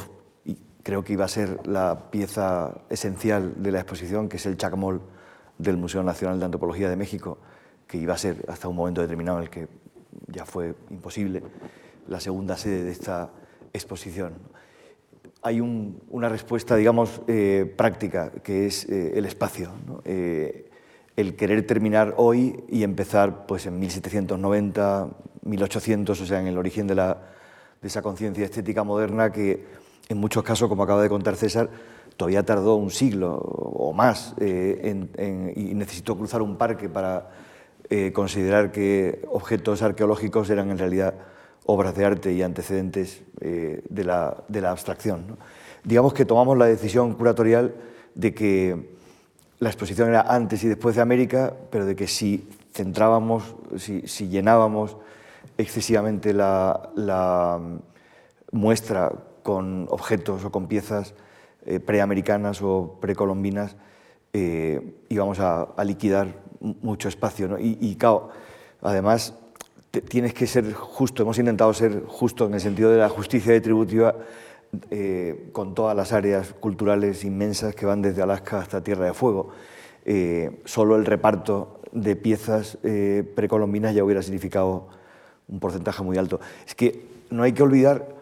[0.88, 5.02] creo que iba a ser la pieza esencial de la exposición, que es el chacmol
[5.58, 7.36] del Museo Nacional de Antropología de México,
[7.86, 9.68] que iba a ser hasta un momento determinado en el que
[10.28, 11.42] ya fue imposible
[12.06, 13.28] la segunda sede de esta
[13.74, 14.32] exposición.
[15.42, 19.72] Hay una respuesta, digamos, eh, práctica, que es eh, el espacio.
[20.06, 20.70] Eh,
[21.16, 25.10] el querer terminar hoy y empezar pues, en 1790,
[25.42, 27.28] 1800, o sea, en el origen de, la,
[27.82, 29.76] de esa conciencia estética moderna que,
[30.08, 31.68] en muchos casos, como acaba de contar César,
[32.16, 37.30] todavía tardó un siglo o más y necesitó cruzar un parque para
[37.90, 41.14] eh, considerar que objetos arqueológicos eran en realidad
[41.64, 45.38] obras de arte y antecedentes eh, de, la, de, la, abstracción.
[45.84, 47.74] Digamos que tomamos la decisión curatorial
[48.14, 48.98] de que
[49.58, 54.98] la exposición era antes y después de América, pero de que si centrábamos, si, llenábamos
[55.56, 57.58] excesivamente la, la,
[58.52, 61.14] muestra con objetos o con piezas
[61.66, 63.76] eh, preamericanas o precolombinas,
[65.08, 66.28] íbamos a, liquidar
[66.60, 67.58] mucho espacio.
[67.58, 67.98] Y, y,
[68.82, 69.34] además
[70.08, 74.14] tienes que ser justo, hemos intentado ser justo en el sentido de la justicia distributiva
[74.90, 79.50] eh, con todas las áreas culturales inmensas que van desde Alaska hasta Tierra de Fuego.
[80.04, 84.88] Eh, solo el reparto de piezas eh, precolombinas ya hubiera significado
[85.48, 86.38] un porcentaje muy alto.
[86.66, 88.17] Es que no hay que olvidar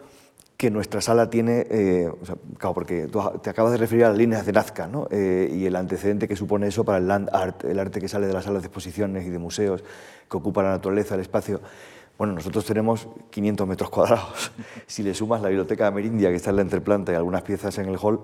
[0.57, 2.11] que nuestra sala tiene, eh,
[2.57, 3.07] claro, porque
[3.43, 5.07] te acabas de referir a las líneas de Nazca ¿no?
[5.11, 8.25] Eh, y el antecedente que supone eso para el land art, el arte que sale
[8.25, 9.83] de las salas de exposiciones y de museos,
[10.29, 11.61] que ocupa la naturaleza, el espacio.
[12.17, 14.51] Bueno, nosotros tenemos 500 metros cuadrados.
[14.87, 17.87] si le sumas la biblioteca amerindia que está en la entreplanta y algunas piezas en
[17.87, 18.21] el hall,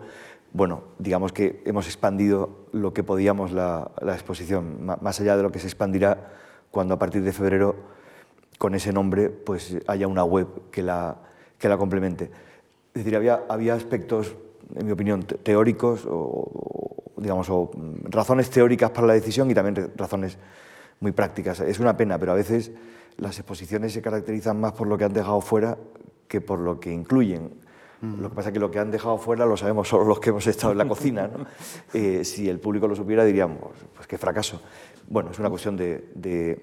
[0.53, 5.51] bueno, digamos que hemos expandido lo que podíamos la, la exposición, más allá de lo
[5.51, 6.31] que se expandirá
[6.71, 7.75] cuando a partir de febrero,
[8.57, 11.17] con ese nombre, pues haya una web que la
[11.63, 12.25] que la complemente.
[12.93, 14.35] Es decir, había, había aspectos,
[14.75, 19.93] en mi opinión, teóricos o, digamos, o mm, razones teóricas para la decisión y también
[19.95, 20.37] razones
[20.99, 21.61] muy prácticas.
[21.61, 22.73] Es una pena, pero a veces
[23.15, 25.77] las exposiciones se caracterizan más por lo que han dejado fuera
[26.27, 27.63] que por lo que incluyen.
[28.01, 30.31] Lo que pasa es que lo que han dejado fuera lo sabemos solo los que
[30.31, 31.29] hemos estado en la cocina.
[31.93, 33.59] Eh, si el público lo supiera diríamos,
[33.95, 34.59] pues qué fracaso.
[35.07, 36.59] Bueno, es una cuestión de,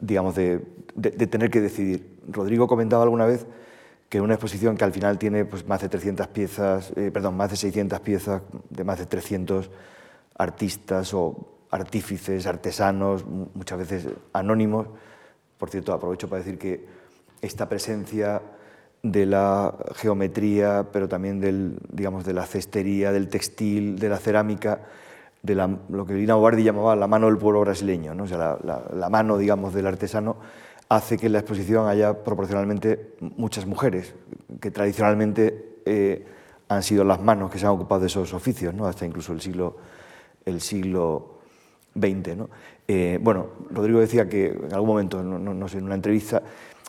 [0.00, 0.58] digamos, de,
[1.30, 2.18] tener que decidir.
[2.28, 3.46] Rodrigo comentaba alguna vez
[4.08, 7.50] que una exposición que al final tiene pues, más de 300 piezas, eh, perdón, más
[7.50, 9.70] de 600 piezas de más de 300
[10.38, 14.88] artistas o artífices, artesanos, muchas veces anónimos.
[15.58, 16.86] Por cierto, aprovecho para decir que
[17.40, 18.42] esta presencia
[19.02, 24.80] de la geometría, pero también del, digamos, de la cestería, del textil, de la cerámica,
[25.42, 28.24] de lo que Lina Bobardi llamaba la mano del pueblo brasileño, ¿no?
[28.24, 30.36] o sea, la, mano digamos, del artesano,
[30.88, 34.14] hace que en la exposición haya proporcionalmente muchas mujeres,
[34.60, 36.24] que tradicionalmente eh,
[36.68, 38.86] han sido las manos que se han ocupado de esos oficios, ¿no?
[38.86, 39.76] hasta incluso el siglo,
[40.44, 41.38] el siglo
[41.94, 42.36] XX.
[42.36, 42.50] ¿no?
[42.86, 46.42] Eh, bueno, Rodrigo decía que en algún momento, no, sé, en una entrevista,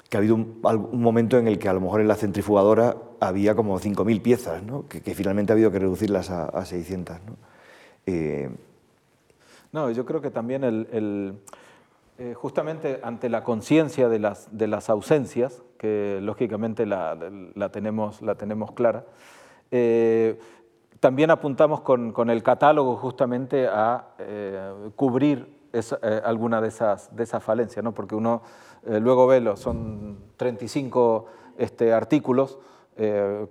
[0.10, 0.60] que ha habido un,
[0.94, 4.88] momento en el que a lo mejor en la centrifugadora había como 5.000 piezas, ¿no?
[4.88, 7.18] que, finalmente ha habido que reducirlas a, a 600.
[7.26, 7.36] ¿no?
[8.06, 8.50] Eh,
[9.74, 11.34] no, yo creo que también el,
[12.20, 17.16] eh, justamente ante la conciencia de las, ausencias, que lógicamente la,
[17.72, 19.06] tenemos, la tenemos clara,
[19.70, 20.40] eh,
[21.00, 24.08] también apuntamos con, el catálogo justamente a
[24.96, 25.56] cubrir
[26.24, 27.94] alguna de esas, falencias, ¿no?
[27.94, 28.42] porque uno
[28.84, 31.26] luego ve, lo, son 35
[31.60, 32.58] este, artículos,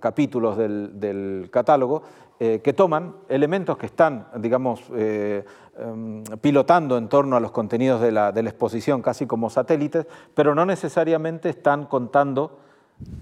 [0.01, 2.03] capítulos del catálogo,
[2.39, 5.43] eh, que toman elementos que están, digamos, eh,
[5.79, 10.63] em, pilotando en torno a los contenidos de la, exposición, casi como satélites, pero no
[10.63, 12.59] necesariamente están contando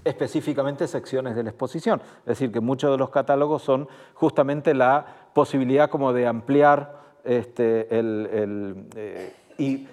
[0.04, 2.02] específicamente secciones de la exposición.
[2.20, 7.98] Es decir, que muchos de los catálogos son justamente la posibilidad como de ampliar este,
[7.98, 9.88] el, eh, y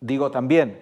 [0.00, 0.78] digo también,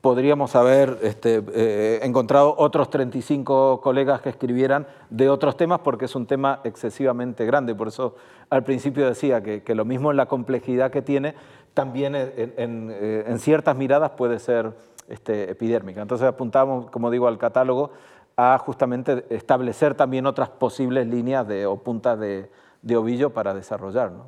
[0.00, 6.14] podríamos haber este, eh, encontrado otros 35 colegas que escribieran de otros temas porque es
[6.14, 7.74] un tema excesivamente grande.
[7.74, 8.16] Por eso
[8.50, 11.34] al principio decía que, lo mismo en la complejidad que tiene,
[11.74, 14.72] también en, eh, ciertas miradas puede ser
[15.08, 16.02] este, epidérmica.
[16.02, 17.92] Entonces apuntamos, como digo, al catálogo
[18.36, 22.50] a justamente establecer también otras posibles líneas de, o puntas de,
[22.96, 24.10] ovillo para desarrollar.
[24.10, 24.26] ¿no?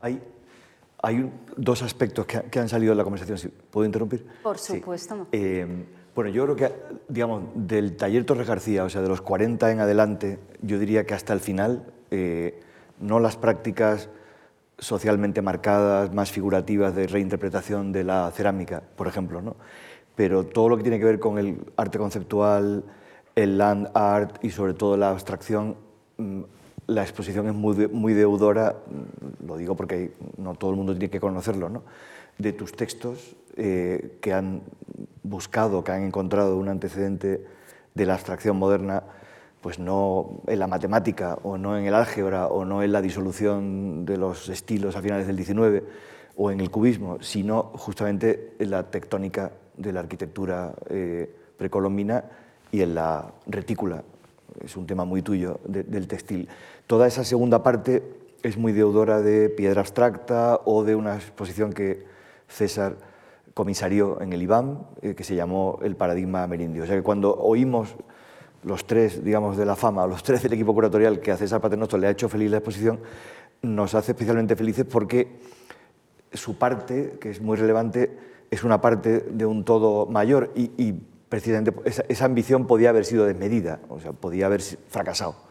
[0.00, 0.22] Hay
[1.02, 3.52] hay dos aspectos que, han salido de la conversación.
[3.70, 4.26] ¿Puedo interrumpir?
[4.42, 5.26] Por supuesto.
[5.32, 5.66] Eh,
[6.14, 6.72] bueno, yo creo que,
[7.08, 11.14] digamos, del taller Torres García, o sea, de los 40 en adelante, yo diría que
[11.14, 12.60] hasta el final, eh,
[12.98, 14.10] no las prácticas
[14.78, 19.56] socialmente marcadas, más figurativas de reinterpretación de la cerámica, por ejemplo, ¿no?
[20.20, 22.84] pero todo lo que tiene que ver con el arte conceptual,
[23.34, 25.76] el land art y sobre todo la abstracción,
[26.18, 26.42] mm,
[26.90, 31.20] la exposición es muy, deudora, mm, lo digo porque no todo el mundo tiene que
[31.20, 31.82] conocerlo, ¿no?
[32.38, 34.62] de tus textos eh, que han
[35.22, 37.44] buscado, que han encontrado un antecedente
[37.94, 39.02] de la abstracción moderna,
[39.60, 44.06] pues no en la matemática o no en el álgebra o no en la disolución
[44.06, 45.84] de los estilos a finales del XIX
[46.36, 52.24] o en el cubismo, sino justamente en la tectónica de la arquitectura eh, precolombina
[52.72, 54.02] y en la retícula
[54.64, 56.48] es un tema muy tuyo, del textil.
[56.90, 58.02] Toda esa segunda parte
[58.42, 62.04] es muy deudora de piedra abstracta o de una exposición que
[62.48, 62.96] César
[63.54, 66.82] comisarió en el IBAM, eh, que se llamó El paradigma amerindio.
[66.82, 67.94] O sea que cuando oímos
[68.64, 72.00] los tres, digamos, de la fama, los tres del equipo curatorial que a César Paternoster
[72.00, 72.98] le ha hecho feliz la exposición,
[73.62, 75.38] nos hace especialmente felices porque
[76.32, 78.18] su parte, que es muy relevante,
[78.50, 83.26] es una parte de un todo mayor y, y precisamente esa, ambición podía haber sido
[83.26, 85.49] desmedida, o sea, podía haber fracasado.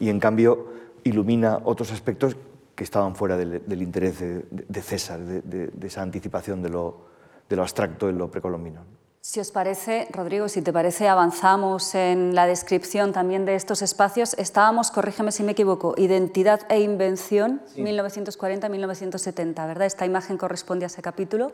[0.00, 0.66] Y en cambio
[1.04, 2.36] ilumina otros aspectos
[2.74, 7.04] que estaban fuera del, interés de, César, de, esa anticipación de lo,
[7.50, 8.80] abstracto en lo precolombino.
[9.20, 14.32] Si os parece, Rodrigo, si te parece, avanzamos en la descripción también de estos espacios.
[14.38, 19.86] Estábamos, corrígeme si me equivoco, Identidad e Invención, 1940-1970, ¿verdad?
[19.86, 21.52] Esta imagen corresponde a ese capítulo.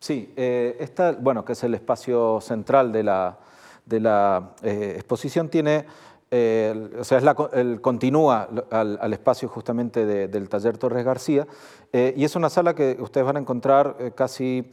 [0.00, 3.36] Sí, eh, esta, bueno, que es el espacio central de la,
[3.84, 5.84] de la eh, exposición, tiene,
[6.30, 11.46] eh, o sea, es la, el, continúa al, espacio justamente del taller Torres García,
[11.92, 14.70] y es una sala que ustedes van a encontrar casi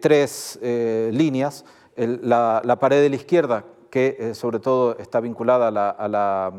[0.00, 1.64] tres líneas.
[1.96, 6.52] la, pared de la izquierda, que sobre todo está vinculada a la,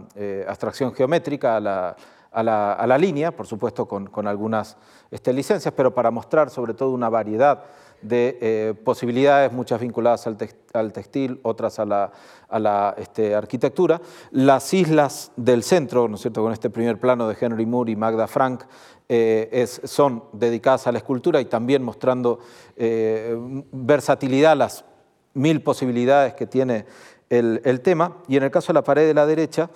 [0.48, 1.96] abstracción geométrica, a la,
[2.32, 4.78] a la, línea, por supuesto con, con algunas
[5.12, 7.66] este, licencias, pero para mostrar sobre todo una variedad
[8.04, 14.02] de eh, posibilidades, muchas vinculadas al, textil, otras a la, este, arquitectura.
[14.32, 17.96] Las islas del centro, ¿no es cierto?, con este primer plano de Henry Moore y
[17.96, 18.64] Magda Frank,
[19.10, 22.40] eh, son dedicadas a la escultura y también mostrando
[22.76, 23.38] eh,
[23.72, 24.86] versatilidad, las
[25.34, 26.86] mil posibilidades que tiene
[27.30, 28.18] el, tema.
[28.28, 29.70] Y en el caso de la pared de la derecha,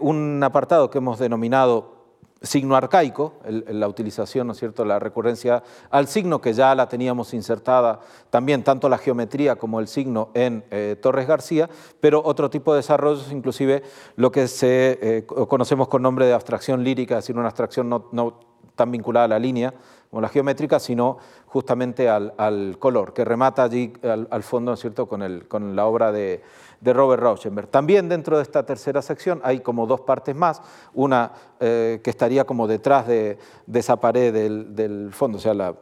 [0.00, 1.97] un apartado que hemos denominado
[2.40, 7.34] signo arcaico, la utilización, ¿no es cierto?, la recurrencia al signo, que ya la teníamos
[7.34, 11.68] insertada también, tanto la geometría como el signo en eh, Torres García,
[12.00, 13.82] pero otro tipo de desarrollos, inclusive
[14.16, 18.40] lo que se, eh, conocemos con nombre de abstracción lírica, es decir, una abstracción no,
[18.76, 19.74] tan vinculada a la línea
[20.08, 25.06] como la geométrica, sino justamente al, color, que remata allí al, fondo, ¿no es cierto?,
[25.06, 26.42] con, con la obra de
[26.80, 27.68] de Robert Rauschenberg.
[27.68, 30.62] También dentro de esta tercera sección hay como dos partes más,
[30.94, 33.38] una eh, que estaría como detrás de,
[33.72, 35.74] esa pared del, fondo, o sea,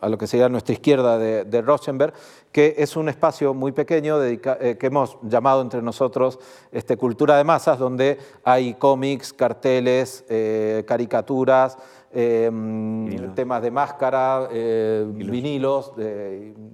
[0.00, 2.12] a lo que sería nuestra izquierda de, de
[2.52, 6.38] que es un espacio muy pequeño eh, que hemos llamado entre nosotros
[6.72, 11.76] este, cultura de masas, donde hay cómics, carteles, eh, caricaturas,
[12.10, 15.92] temas de máscara, vinilos.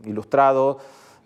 [0.04, 0.78] ilustrados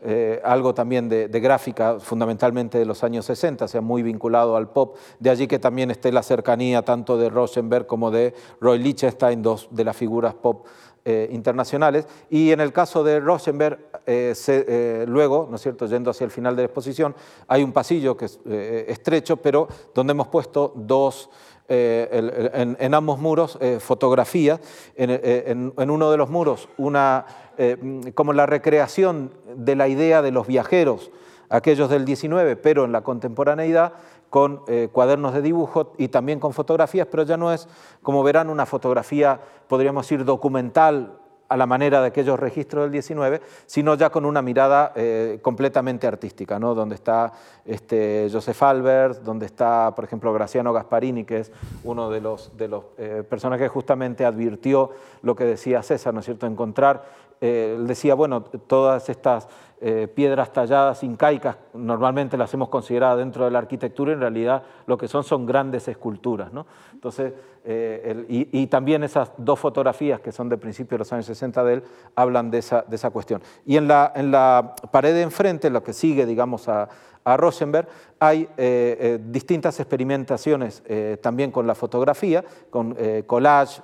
[0.03, 4.96] eh, algo también de, gráfica, fundamentalmente de los años 60, sea, muy vinculado al pop.
[5.18, 9.68] De allí que también esté la cercanía tanto de Rosenberg como de Roy Lichtenstein, dos
[9.70, 10.66] de las figuras pop
[11.05, 12.07] eh, internacionales.
[12.30, 16.57] Y en el caso de Rosenberg, eh, luego, ¿no es cierto?, yendo hacia el final
[16.57, 17.14] de la exposición,
[17.46, 21.28] hay un pasillo que es estrecho, pero donde hemos puesto dos
[21.72, 24.58] eh, en, ambos muros eh, fotografías.
[24.96, 27.26] En, uno de los muros, una,
[27.58, 31.12] eh, como la recreación de la idea de los viajeros,
[31.48, 33.92] aquellos del 19, pero en la contemporaneidad,
[34.30, 34.62] con
[34.92, 37.68] cuadernos de dibujo y también con fotografías, pero ya no es,
[38.02, 41.19] como verán, una fotografía, podríamos decir, documental
[41.51, 46.07] a la manera de aquellos registros del 19, sino ya con una mirada eh, completamente
[46.07, 46.76] artística, ¿no?
[46.76, 47.32] donde está
[47.64, 52.68] este, Joseph Albers, donde está, por ejemplo, Graciano Gasparini, que es uno de los, de
[52.68, 54.92] los eh, personajes que justamente advirtió
[55.22, 57.05] lo que decía César, ¿no es cierto?, encontrar,
[57.41, 59.49] eh, él decía, bueno, todas estas
[59.82, 64.99] eh, piedras talladas incaicas, normalmente las hemos considerado dentro de la arquitectura, en realidad lo
[64.99, 66.53] que son son grandes esculturas.
[66.53, 66.66] ¿no?
[66.93, 67.32] Entonces,
[67.64, 71.74] eh, y, también esas dos fotografías que son de principios de los años 60 de
[71.74, 71.82] él,
[72.14, 73.41] hablan de esa, de esa cuestión.
[73.64, 76.88] Y en la, en la pared de enfrente, lo que sigue, digamos, a,
[77.24, 80.82] a Rosenberg, hay eh, distintas experimentaciones
[81.20, 82.96] también con la fotografía, con
[83.26, 83.82] collage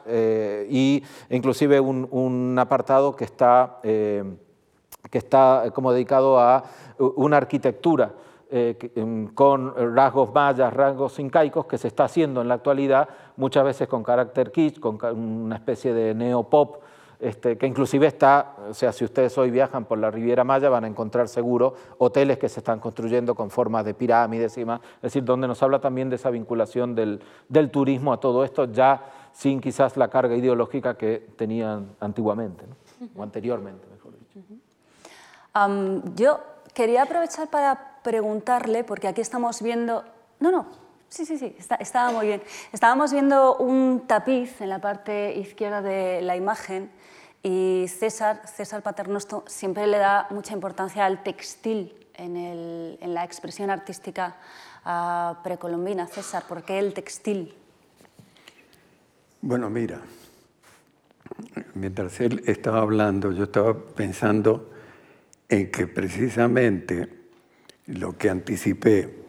[0.69, 3.81] y inclusive un, apartado que está
[5.11, 6.65] que está eh, como dedicado a
[6.99, 8.13] una arquitectura
[8.51, 13.65] eh, em, con rasgos mayas, rasgos incaicos, que se está haciendo en la actualidad, muchas
[13.65, 16.83] veces con carácter kitsch, con una especie de neopop,
[17.21, 20.85] este, que inclusive está, o sea, si ustedes hoy viajan por la Riviera Maya van
[20.85, 25.03] a encontrar seguro hoteles que se están construyendo con formas de pirámides y demás, es
[25.03, 27.21] decir, donde nos habla también de esa vinculación del,
[27.71, 32.65] turismo a todo esto, ya sin quizás la carga ideológica que tenían antiguamente,
[33.17, 33.97] o anteriormente
[36.15, 36.41] yo
[36.75, 40.05] quería aprovechar para preguntarle, porque aquí estamos viendo...
[40.39, 40.67] No, no,
[41.09, 42.43] sí, sí, sí, estaba muy bien.
[42.73, 46.91] Estábamos viendo un tapiz en la parte izquierda de la imagen
[47.43, 53.25] y César, César Paternosto siempre le da mucha importancia al textil en, el, en la
[53.25, 54.37] expresión artística
[54.85, 56.07] uh, precolombina.
[56.07, 57.55] César, ¿por qué el textil?
[59.43, 60.01] Bueno, mira,
[61.75, 64.71] mientras él estaba hablando, yo estaba pensando
[65.49, 67.09] en que precisamente
[67.87, 69.25] lo que anticipé,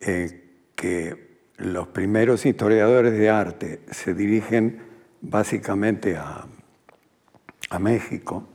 [0.00, 0.43] eh,
[0.74, 1.24] que
[1.56, 4.82] los primeros historiadores de arte se dirigen
[5.20, 6.46] básicamente a,
[7.80, 8.46] México,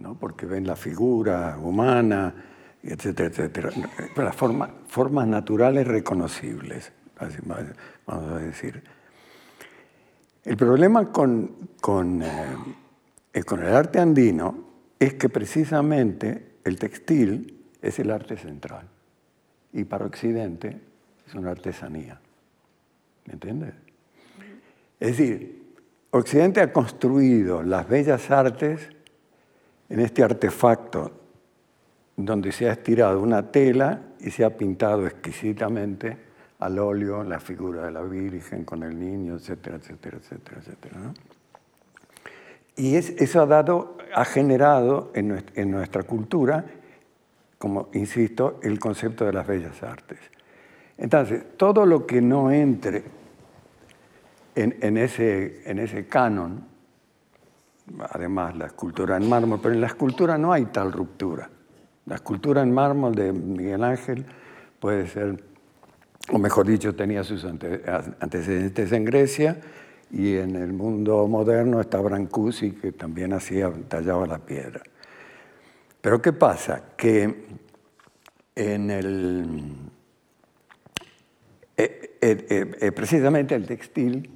[0.00, 0.18] ¿no?
[0.18, 2.34] porque ven la figura humana,
[2.82, 3.70] etcétera, etcétera,
[4.16, 6.90] las formas naturales reconocibles,
[8.04, 8.82] vamos a decir.
[10.44, 14.66] El problema con, con, eh, con el arte andino
[14.98, 18.88] es que precisamente el textil es el arte central
[19.72, 20.80] y para Occidente
[21.26, 22.20] es una artesanía.
[23.26, 23.74] ¿Me entiendes?
[25.00, 25.74] Es decir,
[26.10, 28.88] Occidente ha construido las bellas artes
[29.88, 31.12] en este artefacto
[32.16, 36.16] donde se ha estirado una tela y se ha pintado exquisitamente
[36.60, 40.96] al óleo la figura de la Virgen con el niño, etcétera, etcétera, etcétera, etcétera.
[42.76, 46.64] Y eso ha, dado, ha generado en nuestra, cultura,
[47.58, 50.18] como insisto, el concepto de las bellas artes.
[50.98, 53.04] Entonces, todo lo que no entre
[54.56, 56.64] en, ese, canon
[58.10, 61.48] además la escultura en mármol, pero en la escultura no hay tal ruptura.
[62.06, 64.24] La escultura en mármol de Miguel Ángel
[64.80, 65.42] puede ser,
[66.32, 69.60] o mejor dicho, tenía sus antecedentes en Grecia
[70.10, 74.82] y en el mundo moderno está Brancusi, que también hacía, tallaba la piedra.
[76.00, 76.82] Pero ¿qué pasa?
[76.96, 77.46] Que
[78.54, 79.74] en el,
[81.76, 84.30] eh, eh, eh, precisamente el textil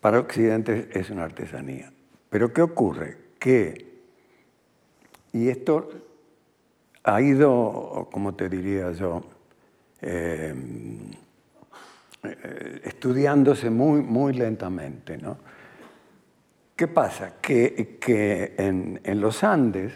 [0.00, 1.92] para Occidente es una artesanía.
[2.28, 3.18] Pero ¿qué ocurre?
[3.38, 4.00] Que,
[5.32, 5.90] y esto
[7.04, 9.22] ha ido, como te diría yo,
[12.84, 15.16] estudiándose muy, muy lentamente.
[15.18, 15.38] ¿no?
[16.74, 17.34] ¿Qué pasa?
[17.40, 19.92] Que, que en, los Andes,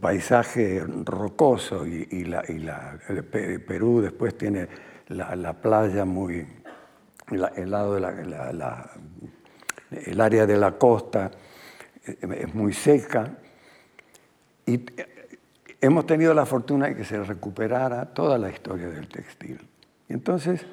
[0.00, 4.68] paisaje rocoso y, y Perú después tiene
[5.08, 6.46] la, la playa muy,
[7.30, 8.90] el lado de la,
[9.90, 11.30] el área de la costa
[12.04, 13.38] es muy seca
[14.66, 14.84] y
[15.80, 19.60] hemos tenido la fortuna de que se recuperara toda la historia del textil.
[20.08, 20.64] Entonces,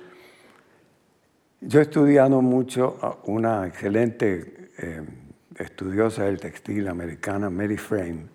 [1.62, 5.02] yo he estudiado mucho a una excelente eh,
[5.58, 8.26] estudiosa del textil americana, Mary Frame,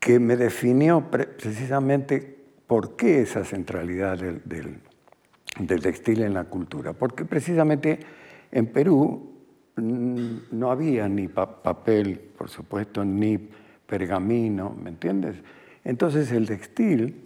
[0.00, 6.94] que me definió precisamente por qué esa centralidad del, del, textil en la cultura.
[6.94, 8.00] Porque precisamente
[8.50, 9.30] en Perú
[9.76, 13.38] no había ni papel, por supuesto, ni
[13.86, 15.36] pergamino, ¿me entiendes?
[15.84, 17.24] Entonces el textil,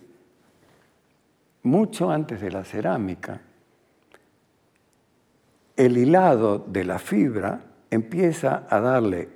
[1.62, 3.41] mucho antes de la cerámica,
[5.77, 7.61] el hilado de la fibra
[7.91, 9.29] empieza a darle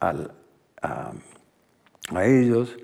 [0.00, 1.12] a,
[2.24, 2.76] ellos,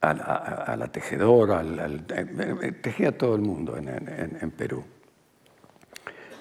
[0.00, 4.84] a, la tejedora, eh, tejía todo el mundo en, Perú.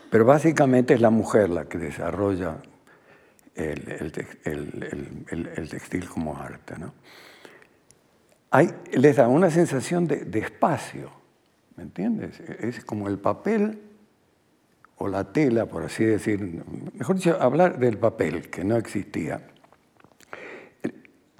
[0.09, 2.57] Pero básicamente es la mujer la que desarrolla
[3.55, 4.11] el,
[5.69, 6.75] textil como arte.
[6.77, 6.93] ¿no?
[8.91, 11.11] Les da una sensación de, de espacio,
[11.77, 12.39] ¿me entiendes?
[12.39, 13.79] Es como el papel
[14.97, 19.41] o la tela, por así decir, mejor dicho, hablar del papel, que no existía,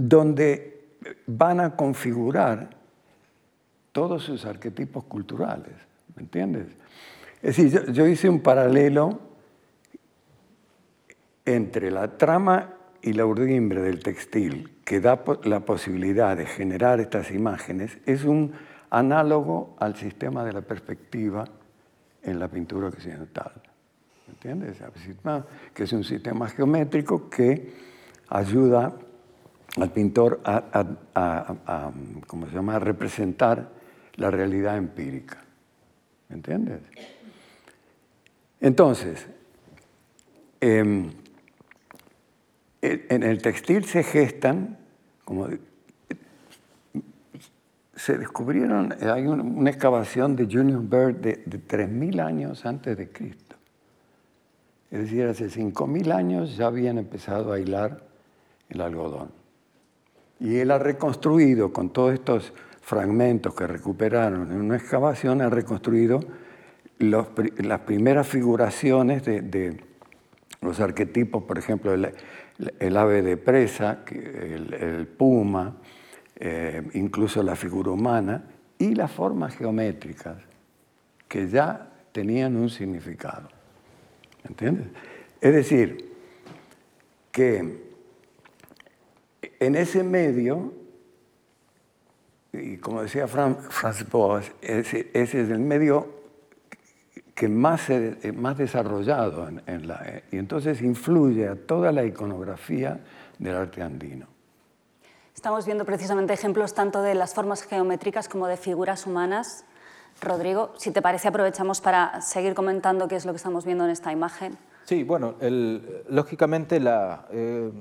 [0.10, 0.98] donde
[1.28, 2.70] van a configurar
[3.94, 5.74] todos sus arquetipos culturales,
[6.16, 6.68] ¿me entiendes?
[7.42, 9.20] Es decir, yo, hice un paralelo
[11.46, 17.32] entre la trama y la urdimbre del textil, que da la posibilidad de generar estas
[17.32, 18.54] imágenes, es un
[18.90, 21.46] análogo al sistema de la perspectiva
[22.24, 23.54] en la pintura occidental.
[24.28, 24.78] ¿Me entiendes?
[25.74, 27.74] Que es un sistema geométrico que
[28.30, 28.98] ayuda
[29.78, 31.92] al pintor a,
[32.28, 32.80] ¿cómo se llama?
[32.80, 33.70] representar
[34.16, 35.44] la realidad empírica.
[36.30, 36.82] ¿Me entiendes?
[38.62, 39.28] Entonces,
[40.62, 41.12] em,
[42.82, 44.78] en el textil se gestan
[45.24, 45.48] como
[47.96, 53.56] se descubrieron, hay una excavación de Junior Bird de, 3.000 años antes de Cristo.
[54.92, 58.04] Es decir, hace 5.000 años ya habían empezado a hilar
[58.70, 59.30] el algodón.
[60.40, 66.20] Y él ha reconstruido con todos estos fragmentos que recuperaron en una excavación, ha reconstruido
[67.00, 69.82] las primeras figuraciones de,
[70.62, 75.76] los arquetipos, por ejemplo, el, ave de presa, el puma,
[76.36, 78.44] eh, incluso la figura humana
[78.78, 80.38] y las formas geométricas
[81.28, 83.50] que ya tenían un significado.
[84.48, 84.88] ¿Entiendes?
[85.40, 86.12] Es decir,
[87.32, 87.93] que
[89.66, 90.74] en ese medio,
[92.52, 96.24] y como decía Franz Boas, ese, es el medio
[97.34, 103.00] que más, se, más desarrollado en la, y entonces influye a toda la iconografía
[103.40, 104.28] del arte andino.
[105.34, 109.66] Estamos viendo precisamente ejemplos tanto de las formas geométricas como de figuras humanas.
[110.22, 113.90] Rodrigo, si te parece, aprovechamos para seguir comentando qué es lo que estamos viendo en
[113.90, 114.58] esta imagen.
[114.86, 115.36] Sí, bueno,
[116.10, 117.72] lógicamente, la, eh,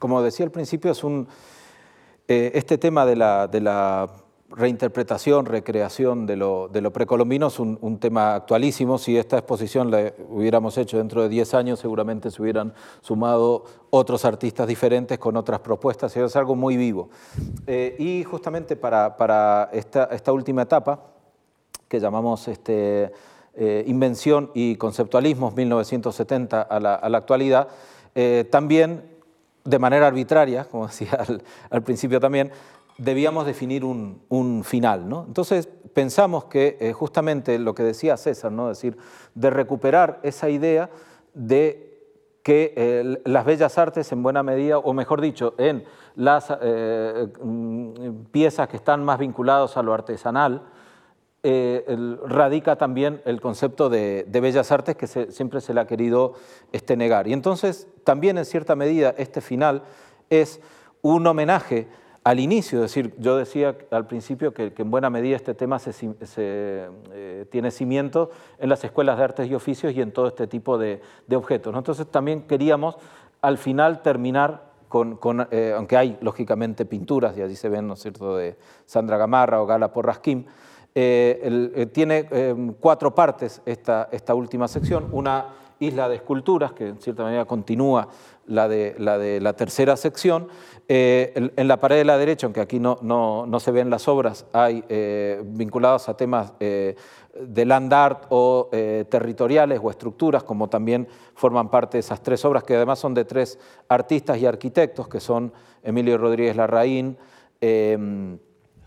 [0.00, 0.92] como decía al principio,
[2.26, 4.08] eh, este tema de la,
[4.48, 8.98] reinterpretación, recreación de lo, precolombino es un, tema actualísimo.
[8.98, 12.72] Si esta exposición la hubiéramos hecho dentro de 10 años, seguramente se hubieran
[13.02, 16.16] sumado otros artistas diferentes con otras propuestas.
[16.16, 17.10] Es algo muy vivo.
[17.66, 21.12] Eh, y justamente para, esta, última etapa,
[21.86, 23.12] que llamamos este,
[23.54, 27.68] eh, Invención y Conceptualismo 1970 a la, actualidad,
[28.50, 29.09] también
[29.64, 31.24] de manera arbitraria, como decía
[31.70, 32.50] al, principio también,
[32.98, 35.08] debíamos definir un, final.
[35.08, 35.24] ¿no?
[35.26, 38.70] Entonces pensamos que eh, justamente lo que decía César, ¿no?
[38.70, 38.96] es decir,
[39.34, 40.90] de recuperar esa idea
[41.34, 41.86] de
[42.42, 45.84] que las bellas artes en buena medida, o mejor dicho, en
[46.16, 50.62] las mm, piezas que están más vinculadas a lo artesanal,
[51.42, 56.34] radica también el concepto de, bellas artes que siempre se le ha querido
[56.72, 57.28] este, negar.
[57.28, 59.82] Y entonces también en cierta medida este final
[60.28, 60.60] es
[61.02, 61.88] un homenaje
[62.22, 65.92] al inicio, es decir, yo decía al principio que, en buena medida este tema se,
[66.36, 70.76] eh, tiene cimiento en las escuelas de artes y oficios y en todo este tipo
[70.76, 71.00] de,
[71.34, 71.74] objetos.
[71.74, 72.96] Entonces también queríamos
[73.40, 75.18] al final terminar con,
[75.50, 79.62] eh, aunque hay lógicamente pinturas, y allí se ven, ¿no es cierto?, de Sandra Gamarra
[79.62, 80.46] o Gala Porrasquín,
[80.94, 82.28] eh, tiene
[82.80, 88.08] cuatro partes esta, última sección, una isla de esculturas, que en cierta manera continúa
[88.46, 90.48] la de la, tercera sección.
[90.88, 94.84] Eh, en, la pared de la derecha, aunque aquí no, se ven las obras, hay
[94.88, 96.96] eh, vinculadas a temas eh,
[97.40, 98.68] de land art o
[99.08, 103.24] territoriales o estructuras, como también forman parte de esas tres obras, que además son de
[103.24, 107.16] tres artistas y arquitectos, que son Emilio Rodríguez Larraín,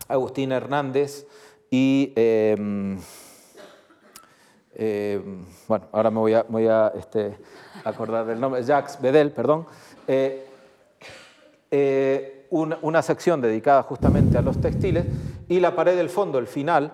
[0.08, 1.26] Agustín Hernández
[1.76, 2.56] y eh,
[5.68, 7.36] bueno, ahora me voy a, este,
[7.84, 9.66] acordar del nombre, Jacques Bedel, perdón,
[10.08, 10.46] eh,
[11.72, 15.06] eh, una, sección dedicada justamente a los textiles
[15.50, 16.94] y la pared del fondo, el final,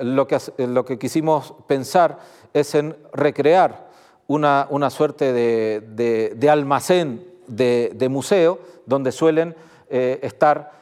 [0.00, 2.20] lo, que, lo que quisimos pensar
[2.54, 3.90] es en recrear
[4.28, 9.54] una, una suerte de, de, almacén de, de, museo donde suelen
[9.90, 10.79] estar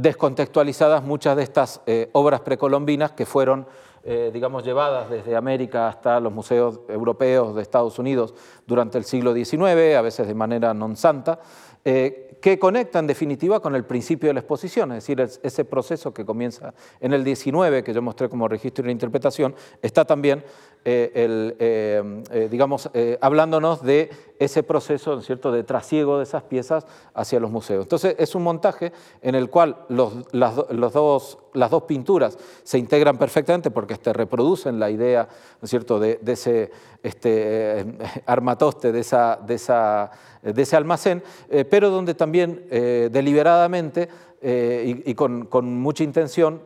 [0.00, 1.80] descontextualizadas muchas de estas
[2.12, 3.66] obras precolombinas que fueron
[4.02, 8.34] eh, digamos, llevadas desde América hasta los museos europeos de Estados Unidos
[8.66, 11.36] durante el siglo XIX, a veces de manera non santa,
[11.84, 16.14] eh, que conecta en definitiva con el principio de la exposición, es decir, ese proceso
[16.14, 20.42] que comienza en el 19, que yo mostré como registro y interpretación, está también,
[20.86, 21.12] eh,
[21.58, 22.88] eh, digamos,
[23.20, 24.08] hablándonos de
[24.38, 25.52] ese proceso ¿cierto?
[25.52, 27.84] de trasiego de esas piezas hacia los museos.
[27.84, 30.56] Entonces, es un montaje en el cual los, las,
[30.94, 35.28] dos, las dos pinturas se integran perfectamente porque este, reproducen la idea
[35.64, 35.98] cierto?
[35.98, 36.70] De, ese
[37.02, 37.86] este,
[38.26, 40.10] armatoste, de, esa, de, esa,
[40.42, 41.22] de ese almacén,
[41.68, 44.08] pero donde también eh, deliberadamente
[44.40, 46.62] eh, y, con, mucha intención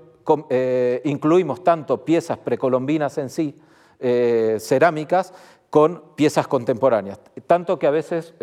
[0.49, 3.59] eh, incluimos tanto piezas precolombinas en sí,
[4.59, 5.33] cerámicas,
[5.71, 7.19] con piezas contemporáneas.
[7.47, 8.35] Tanto que a veces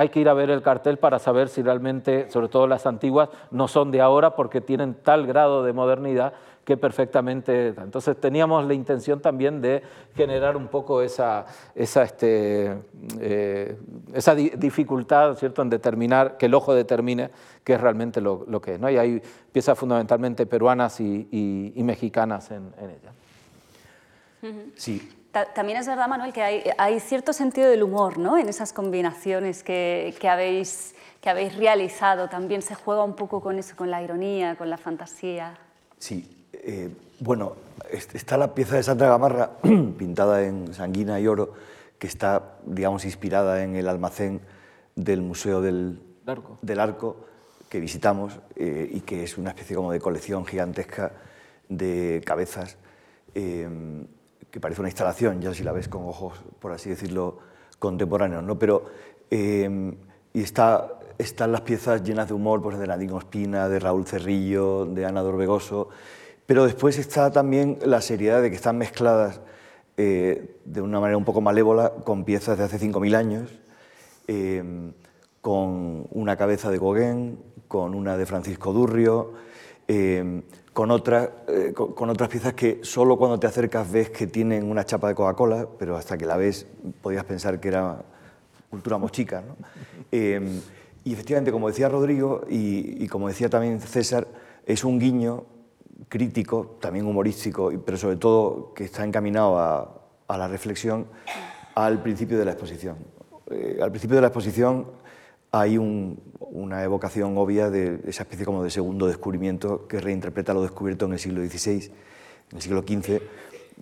[0.00, 3.28] hay que ir a ver el cartel para saber si realmente, sobre todo las antiguas,
[3.50, 6.32] no son de ahora porque tienen tal grado de modernidad
[6.64, 7.74] que perfectamente...
[7.76, 9.82] Entonces teníamos la intención también de
[10.16, 11.44] generar un poco esa,
[11.74, 12.78] esa, este,
[13.20, 13.76] eh,
[14.14, 15.60] esa dificultad ¿cierto?
[15.60, 17.28] en determinar, que el ojo determine
[17.62, 18.80] qué es realmente lo, lo que es.
[18.80, 18.88] ¿no?
[18.88, 19.22] Y hay
[19.52, 21.28] piezas fundamentalmente peruanas y,
[21.76, 23.12] y, mexicanas en, en ella.
[24.76, 25.19] Sí,
[25.54, 28.38] también es verdad, Manuel, que hay, hay, cierto sentido del humor ¿no?
[28.38, 32.28] en esas combinaciones que, que, habéis, que habéis realizado.
[32.28, 35.56] También se juega un poco con eso, con la ironía, con la fantasía.
[35.98, 37.54] Sí, eh, bueno,
[37.90, 39.50] está la pieza de Sandra Gamarra
[39.98, 41.54] pintada en sanguina y oro,
[41.98, 44.40] que está, digamos, inspirada en el almacén
[44.96, 47.16] del Museo del Arco, del Arco
[47.68, 51.12] que visitamos eh, y que es una especie como de colección gigantesca
[51.68, 52.76] de cabezas,
[53.34, 53.68] eh,
[54.50, 57.38] que parece una instalación, ya si la ves con ojos, por así decirlo,
[57.78, 58.42] contemporáneos.
[58.42, 58.58] ¿no?
[58.58, 58.86] Pero,
[59.30, 64.86] y está, están las piezas llenas de humor pues, de Nadine Ospina, de Raúl Cerrillo,
[64.86, 65.88] de Ana Dorbegoso,
[66.46, 69.40] pero después está también la seriedad de que están mezcladas
[69.96, 73.50] eh, de una manera un poco malévola con piezas de hace 5.000 años,
[74.26, 74.92] eh,
[75.40, 77.38] con una cabeza de Gauguin,
[77.68, 79.32] con una de Francisco Durrio,
[79.92, 80.88] eh, con,
[81.94, 85.66] con, otras piezas que solo cuando te acercas ves que tienen una chapa de Coca-Cola,
[85.78, 86.66] pero hasta que la ves
[87.02, 88.02] podías pensar que era
[88.68, 89.42] cultura mochica.
[90.12, 94.28] y efectivamente, como decía Rodrigo y, y como decía también César,
[94.66, 95.44] es un guiño
[96.08, 99.96] crítico, también humorístico, pero sobre todo que está encaminado a,
[100.28, 101.06] la reflexión
[101.74, 102.96] al principio de la exposición.
[103.50, 104.86] Eh, al principio de la exposición
[105.52, 111.06] hay una evocación obvia de esa especie como de segundo descubrimiento que reinterpreta lo descubierto
[111.06, 111.92] en el siglo XVI,
[112.50, 113.20] en el siglo XV,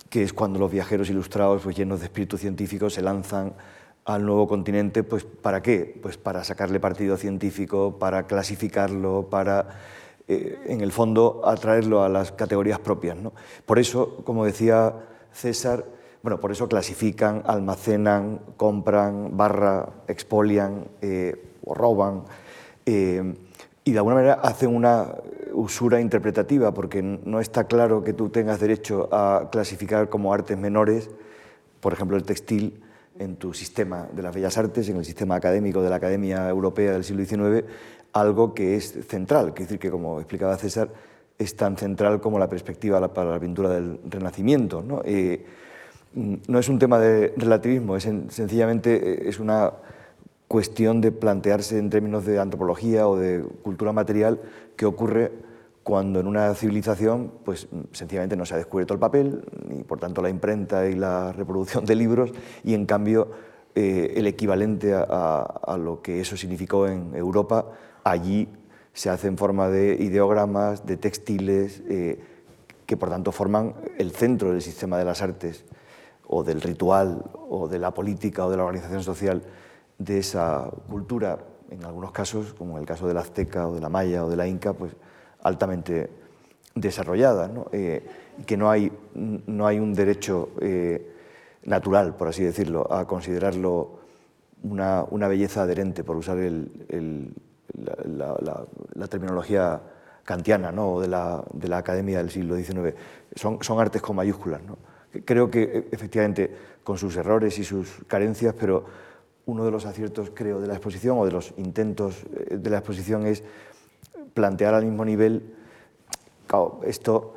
[0.09, 3.53] que es cuando los viajeros ilustrados, pues llenos de espíritu científico, se lanzan
[4.05, 5.99] al nuevo continente, pues ¿para qué?
[6.01, 9.67] Pues para sacarle partido científico, para clasificarlo, para
[10.27, 13.17] eh, en el fondo, atraerlo a las categorías propias.
[13.17, 13.33] ¿no?
[13.65, 14.93] Por eso, como decía
[15.31, 15.85] César,
[16.21, 22.23] bueno, por eso clasifican, almacenan, compran, barra, expolian eh, o roban.
[22.85, 23.35] Eh,
[23.83, 25.15] y de alguna manera hacen una
[25.53, 31.09] usura interpretativa, porque no está claro que tú tengas derecho a clasificar como artes menores,
[31.79, 32.83] por ejemplo, el textil,
[33.17, 36.93] en tu sistema de las bellas artes, en el sistema académico de la Academia Europea
[36.93, 37.65] del siglo XIX,
[38.13, 40.89] algo que es central, que decir que, como explicaba César,
[41.37, 44.81] es tan central como la perspectiva para la pintura del Renacimiento.
[44.81, 45.01] ¿no?
[45.05, 45.45] Eh,
[46.13, 49.73] no es un tema de relativismo, es sencillamente eh, es una
[50.47, 54.41] cuestión de plantearse en términos de antropología o de cultura material
[54.75, 55.31] qué ocurre
[55.83, 59.43] cuando en una civilización pues sencillamente no se ha descubierto el papel
[59.79, 62.31] y por tanto la imprenta y la reproducción de libros
[62.63, 63.29] y en cambio
[63.75, 67.67] eh, el equivalente a, lo que eso significó en Europa
[68.03, 68.49] allí
[68.93, 72.19] se hace en forma de ideogramas, de textiles, eh,
[72.85, 75.63] que por tanto forman el centro del sistema de las artes
[76.31, 79.41] o del ritual o de la política o de la organización social
[79.97, 81.39] de esa cultura,
[81.71, 84.35] en algunos casos, como en el caso del azteca o de la maya o de
[84.35, 84.91] la inca, pues
[85.41, 86.09] altamente
[86.75, 87.65] desarrollada, ¿no?
[87.71, 88.05] Eh,
[88.45, 91.15] que no hay, no hay un derecho eh,
[91.65, 93.99] natural, por así decirlo, a considerarlo
[94.63, 97.33] una, belleza adherente, por usar el,
[97.75, 99.81] la, terminología
[100.23, 100.93] kantiana ¿no?
[100.93, 102.95] o de la, de la academia del siglo XIX.
[103.35, 104.61] Son, son artes con mayúsculas.
[104.63, 104.77] ¿no?
[105.25, 106.51] Creo que e, efectivamente
[106.83, 108.85] con sus errores y sus carencias, pero
[109.45, 112.77] uno de los aciertos, creo, de la exposición o de los intentos eh, de la
[112.77, 113.43] exposición es
[114.33, 115.55] plantear al mismo nivel,
[116.83, 117.35] esto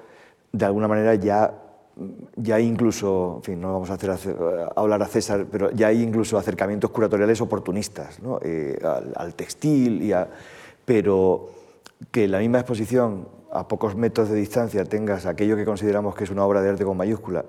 [0.52, 1.52] de alguna manera ya,
[2.36, 4.10] ya hay incluso, en fin, no vamos a hacer,
[4.76, 8.18] hablar a César, pero ya hay incluso acercamientos curatoriales oportunistas.
[8.42, 8.78] Eh,
[9.14, 10.28] al, textil, y a,
[10.84, 11.50] pero
[12.10, 16.30] que la misma exposición a pocos metros de distancia tengas aquello que consideramos que es
[16.30, 17.44] una obra de arte con mayúscula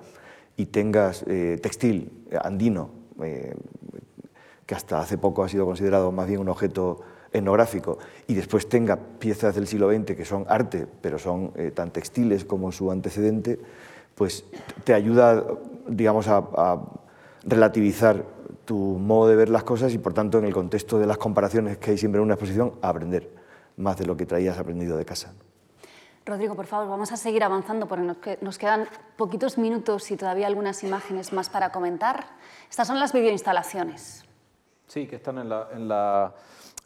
[0.58, 2.90] y tengas eh, textil andino,
[3.24, 3.56] eh,
[4.66, 7.00] que hasta hace poco ha sido considerado más bien un objeto
[7.32, 7.98] etnográfico,
[8.28, 12.46] y después tenga piezas del siglo XX que son arte, pero son eh, tan textiles
[12.46, 13.60] como su antecedente,
[14.14, 14.46] pues
[14.84, 15.44] te ayuda,
[15.88, 16.82] digamos, a, a
[17.44, 18.24] relativizar
[18.66, 21.80] tu modo de ver las cosas y, por tanto, en el contexto de las comparaciones
[21.80, 23.32] que hay siempre en una exposición, a aprender
[23.78, 25.34] más de lo que traías aprendido de casa.
[26.26, 30.84] Rodrigo, por favor, vamos a seguir avanzando porque nos quedan poquitos minutos y todavía algunas
[30.84, 32.26] imágenes más para comentar.
[32.70, 34.24] Estas son las videoinstalaciones.
[34.88, 36.34] Sí, que están en la, en la,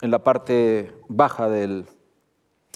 [0.00, 1.86] en la parte baja del,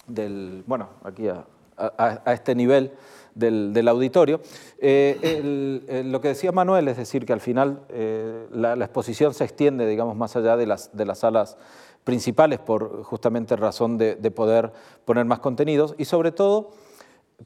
[0.06, 1.44] del bueno, aquí a,
[1.76, 2.92] a, este nivel
[3.34, 4.40] del, del auditorio.
[4.78, 9.44] Eh, lo que decía Manuel es decir, que al final eh, la, la, exposición se
[9.44, 11.56] extiende, digamos, más allá de las, de las salas
[12.05, 14.72] principales por justamente razón de, poder
[15.05, 16.70] poner más contenidos y sobre todo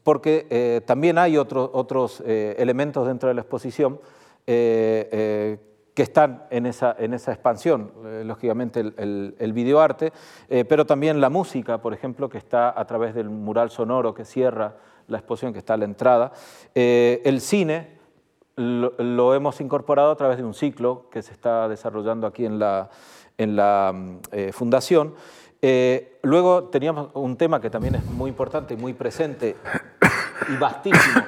[0.02, 4.00] porque eh, también hay otros eh, elementos dentro de la exposición
[4.46, 5.59] eh,
[5.94, 7.90] que están en esa, en esa expansión,
[8.24, 10.12] lógicamente el, el, videoarte,
[10.68, 14.76] pero también la música, por ejemplo, que está a través del mural sonoro que cierra
[15.09, 16.32] la exposición, que está a la entrada,
[16.74, 17.96] el cine,
[18.57, 22.90] lo, hemos incorporado a través de un ciclo que se está desarrollando aquí en la,
[23.39, 25.14] en la mm, eh, fundación.
[25.62, 29.57] Eh, luego teníamos un tema que también es muy importante y muy presente
[30.53, 31.22] y vastísimo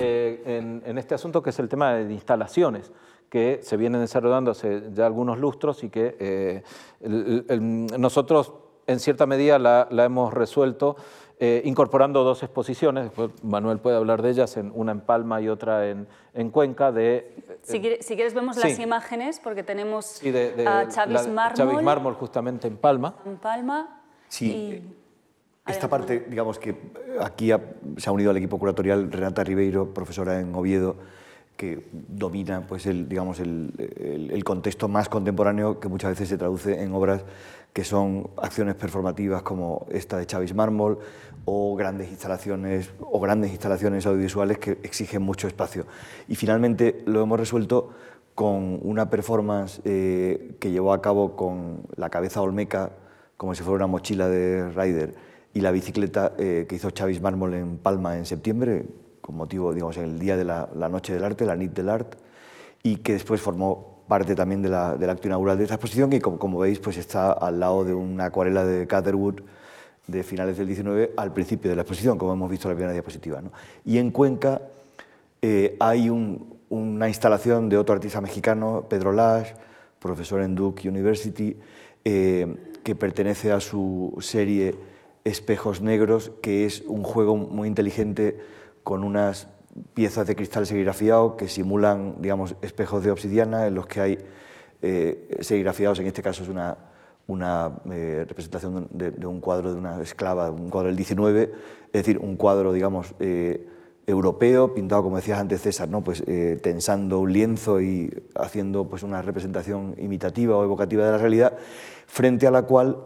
[0.00, 2.92] eh, en, este asunto, que es el tema de instalaciones
[3.28, 6.62] que se vienen desarrollando hace ya algunos lustros y que
[7.00, 8.52] nosotros
[8.86, 10.96] en cierta medida la, la hemos resuelto
[11.44, 15.48] eh, incorporando dos exposiciones, después Manuel puede hablar de ellas, en, una en Palma y
[15.48, 16.92] otra en, en Cuenca.
[16.92, 20.22] De, si, quieres, vemos las imágenes, porque tenemos
[20.64, 21.56] a Chavis Mármol.
[21.56, 23.16] Chavis Mármol justamente en Palma.
[23.26, 24.02] En Palma.
[24.28, 24.84] Sí.
[25.66, 26.76] Esta parte, digamos que
[27.20, 27.50] aquí
[27.96, 30.94] se ha unido al equipo curatorial Renata Ribeiro, profesora en Oviedo,
[31.56, 33.72] que domina pues, el, digamos, el,
[34.32, 37.24] el, contexto más contemporáneo que muchas veces se traduce en obras
[37.72, 40.98] que son acciones performativas como esta de Chavis Mármol
[41.44, 45.86] o grandes instalaciones o grandes instalaciones audiovisuales que exigen mucho espacio.
[46.28, 47.90] Y finalmente lo hemos resuelto
[48.34, 52.92] con una performance eh, que llevó a cabo con la cabeza olmeca,
[53.36, 55.14] como si fuera una mochila de Ryder,
[55.54, 58.86] y la bicicleta eh, que hizo Chavis Mármol en Palma en septiembre,
[59.22, 61.88] con motivo, digamos, en el día de la, la Noche del Arte, la NIT del
[61.88, 62.16] Art,
[62.82, 66.20] y que después formó parte también de la, del acto inaugural de esta exposición, y
[66.20, 69.40] como, como, veis, pues está al lado de una acuarela de Catherwood,
[70.06, 72.92] de finales del 19 al principio de la exposición, como hemos visto en la primera
[72.92, 73.40] diapositiva.
[73.40, 73.52] ¿no?
[73.84, 74.60] Y en Cuenca
[75.40, 79.52] eh, hay una instalación de otro artista mexicano, Pedro Lash,
[79.98, 81.56] profesor en Duke University,
[82.04, 84.74] eh, que pertenece a su serie
[85.24, 88.40] Espejos Negros, que es un juego muy inteligente
[88.82, 89.48] con unas
[89.94, 94.18] piezas de cristal serigrafiado que simulan, digamos, espejos de obsidiana en los que hay
[94.82, 96.76] eh, en este caso es una
[97.26, 101.52] una eh, representación de, un cuadro de una esclava, un cuadro del 19,
[101.86, 103.68] es decir, un cuadro, digamos, eh,
[104.06, 106.02] europeo, pintado, como decías antes César, ¿no?
[106.02, 111.18] pues, eh, tensando un lienzo y haciendo pues, una representación imitativa o evocativa de la
[111.18, 111.56] realidad,
[112.06, 112.98] frente a la cual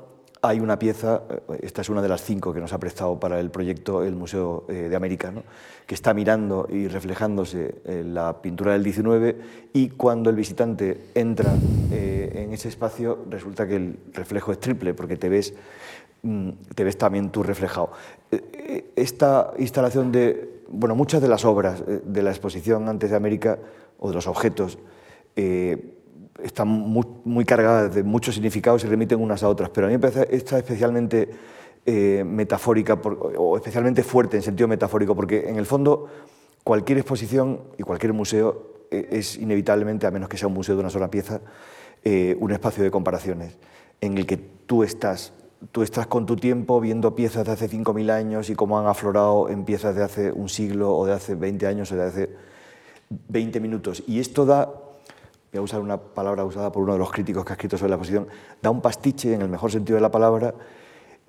[0.48, 3.40] hay una pieza, eh, esta es una de las cinco que nos ha prestado para
[3.40, 5.32] el proyecto el Museo eh, de América,
[5.86, 9.36] que está mirando y reflejándose la pintura del 19
[9.72, 11.54] y cuando el visitante entra
[11.92, 15.54] en ese espacio resulta que el reflejo es triple porque te ves,
[16.22, 17.92] mm, te ves también tú reflejado.
[18.96, 23.58] Esta instalación de bueno, muchas de las obras eh, de la exposición antes de América
[23.98, 24.78] o de los objetos
[25.36, 25.95] eh,
[26.42, 30.00] están muy, cargadas de muchos significados y remiten unas a otras, pero a mí me
[30.00, 31.28] parece esta especialmente
[31.84, 36.08] eh, metafórica o especialmente fuerte en sentido metafórico, porque en el fondo
[36.64, 40.90] cualquier exposición y cualquier museo es inevitablemente, a menos que sea un museo de una
[40.90, 41.40] sola pieza,
[42.04, 43.58] un espacio de comparaciones
[44.00, 45.32] en el que tú estás
[45.72, 49.48] tú estás con tu tiempo viendo piezas de hace 5.000 años y cómo han aflorado
[49.48, 52.30] en piezas de hace un siglo o de hace 20 años o de hace
[53.28, 54.02] 20 minutos.
[54.06, 54.72] Y esto da,
[55.58, 57.90] voy a usar una palabra usada por uno de los críticos que ha escrito sobre
[57.90, 58.28] la posición,
[58.62, 60.54] da un pastiche, en el mejor sentido de la palabra,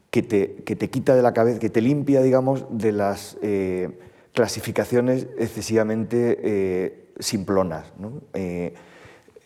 [0.10, 4.00] que te, que te quita de la cabeza, que te limpia, digamos, de las eh,
[4.34, 7.92] clasificaciones excesivamente eh, simplonas.
[8.34, 8.74] Eh,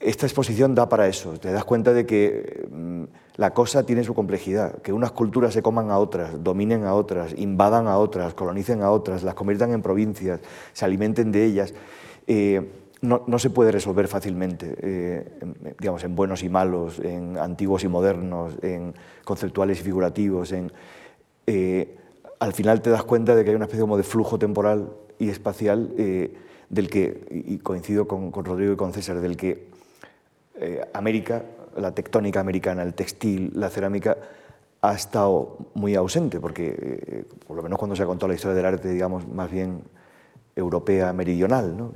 [0.01, 3.03] esta exposición da para eso, te das cuenta de que mm,
[3.37, 7.33] la cosa tiene su complejidad, que unas culturas se coman a otras, dominen a otras,
[7.37, 10.41] invadan a otras, colonicen a otras, las conviertan en provincias,
[10.73, 11.73] se alimenten de ellas.
[12.27, 12.69] Eh,
[13.01, 17.87] no, se puede resolver fácilmente, eh, en, digamos, en buenos y malos, en antiguos y
[17.87, 18.93] modernos, en
[19.25, 20.51] conceptuales y figurativos.
[20.51, 20.71] En,
[21.47, 21.97] eh,
[22.39, 24.89] al final te das cuenta de que hay una especie como de flujo temporal
[25.19, 29.71] y espacial del que, y coincido con, con Rodrigo y con César, del que
[30.61, 31.43] eh, América,
[31.75, 34.15] la tectónica americana, el textil, la cerámica,
[34.81, 38.55] ha estado muy ausente, porque eh, por lo menos cuando se ha contado la historia
[38.55, 39.81] del arte, digamos, más bien
[40.55, 41.75] europea, meridional.
[41.75, 41.93] ¿no?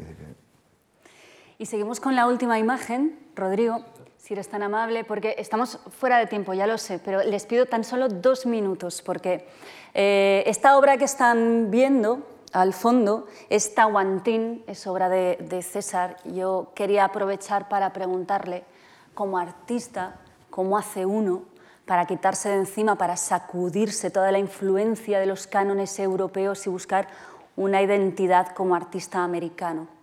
[1.58, 3.86] Y seguimos con la última imagen, Rodrigo,
[4.18, 7.66] si eres tan amable, porque estamos fuera de tiempo, ya lo sé, pero les pido
[7.66, 9.47] tan solo dos minutos, porque
[9.93, 16.18] eh, esta obra que están viendo al fondo es Tahuantín, es obra de, César.
[16.26, 18.66] Yo quería aprovechar para preguntarle,
[19.14, 20.16] como artista,
[20.49, 21.43] cómo hace uno
[21.86, 27.08] para quitarse de encima, para sacudirse toda la influencia de los cánones europeos y buscar
[27.56, 29.95] una identidad como artista americano.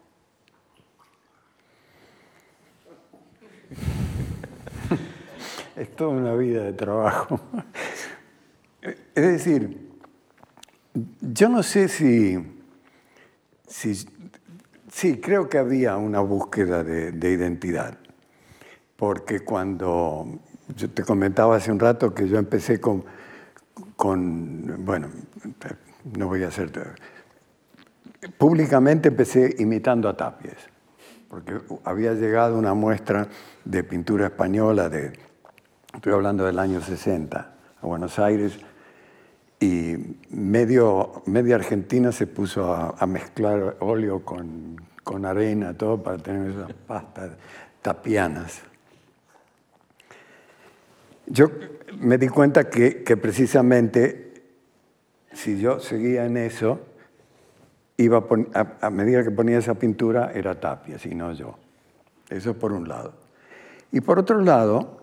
[5.76, 7.40] Es toda una vida de trabajo.
[9.14, 9.78] Es decir,
[11.20, 12.36] yo no sé si,
[14.92, 17.96] Sí, creo que había una búsqueda de, identidad,
[18.96, 20.40] porque cuando
[20.76, 23.04] yo te comentaba hace un rato que yo empecé con,
[23.96, 25.08] con bueno,
[26.16, 26.70] no voy a hacer...
[28.36, 30.68] Públicamente empecé imitando a Tapies,
[31.28, 33.28] porque había llegado una muestra
[33.64, 35.12] de pintura española, de,
[35.94, 38.58] estoy hablando del año 60, a Buenos Aires,
[39.60, 39.96] y
[40.30, 46.72] medio, media Argentina se puso a, mezclar óleo con, con, arena, todo para tener esas
[46.72, 47.30] pastas
[47.80, 48.60] tapianas.
[51.26, 51.48] Yo
[52.00, 54.42] me di cuenta que, que precisamente
[55.32, 56.80] si yo seguía en eso,
[57.96, 61.56] iba a, a, medida que ponía esa pintura era tapia, si no yo.
[62.28, 63.12] Eso por un lado.
[63.92, 65.01] Y por otro lado,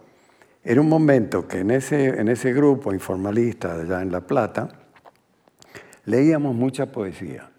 [0.64, 4.70] era un momento que en ese, en ese grupo informalista allá en La Plata
[6.06, 7.50] leíamos mucha poesía.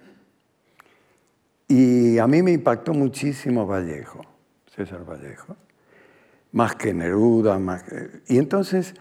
[1.66, 4.20] Y a mí me impactó muchísimo Vallejo,
[4.74, 5.56] César Vallejo,
[6.52, 7.84] más que Neruda, más
[8.26, 8.94] Y entonces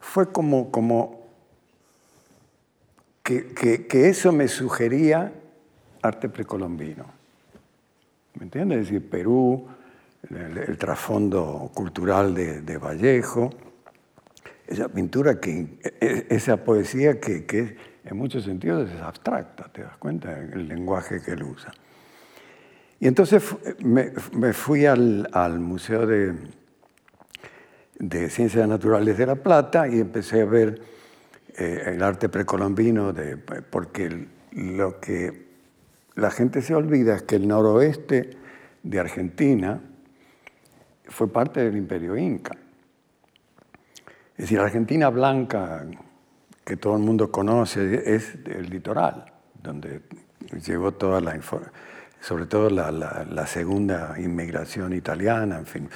[0.00, 1.28] fue como, como
[3.22, 5.32] que, que, eso me sugería
[6.02, 7.04] arte precolombino.
[8.34, 8.80] ¿Me entiendes?
[8.80, 9.68] Es decir, Perú,
[10.30, 13.50] el, trasfondo cultural de, Vallejo,
[14.66, 20.38] esa pintura, que, e, esa poesía que, en muchos sentidos es abstracta, te das cuenta,
[20.38, 21.72] el lenguaje que él usa.
[23.00, 23.42] Y entonces
[23.84, 25.28] me, fui al,
[25.60, 26.34] Museo de,
[27.98, 30.80] de, Ciencias Naturales de La Plata y empecé a ver
[31.56, 35.46] eh, el arte precolombino, de, porque lo que
[36.16, 38.30] la gente se olvida es que el noroeste
[38.82, 39.80] de Argentina
[41.08, 42.56] fue parte del imperio inca.
[44.32, 45.84] Es decir, la Argentina blanca,
[46.64, 50.02] que todo el mundo conoce, es el litoral, donde
[50.64, 51.34] llegó toda la
[52.20, 55.88] sobre todo la, segunda inmigración italiana, en fin,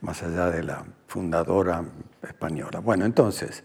[0.00, 1.84] más allá de la fundadora
[2.22, 2.80] española.
[2.80, 3.64] Bueno, entonces,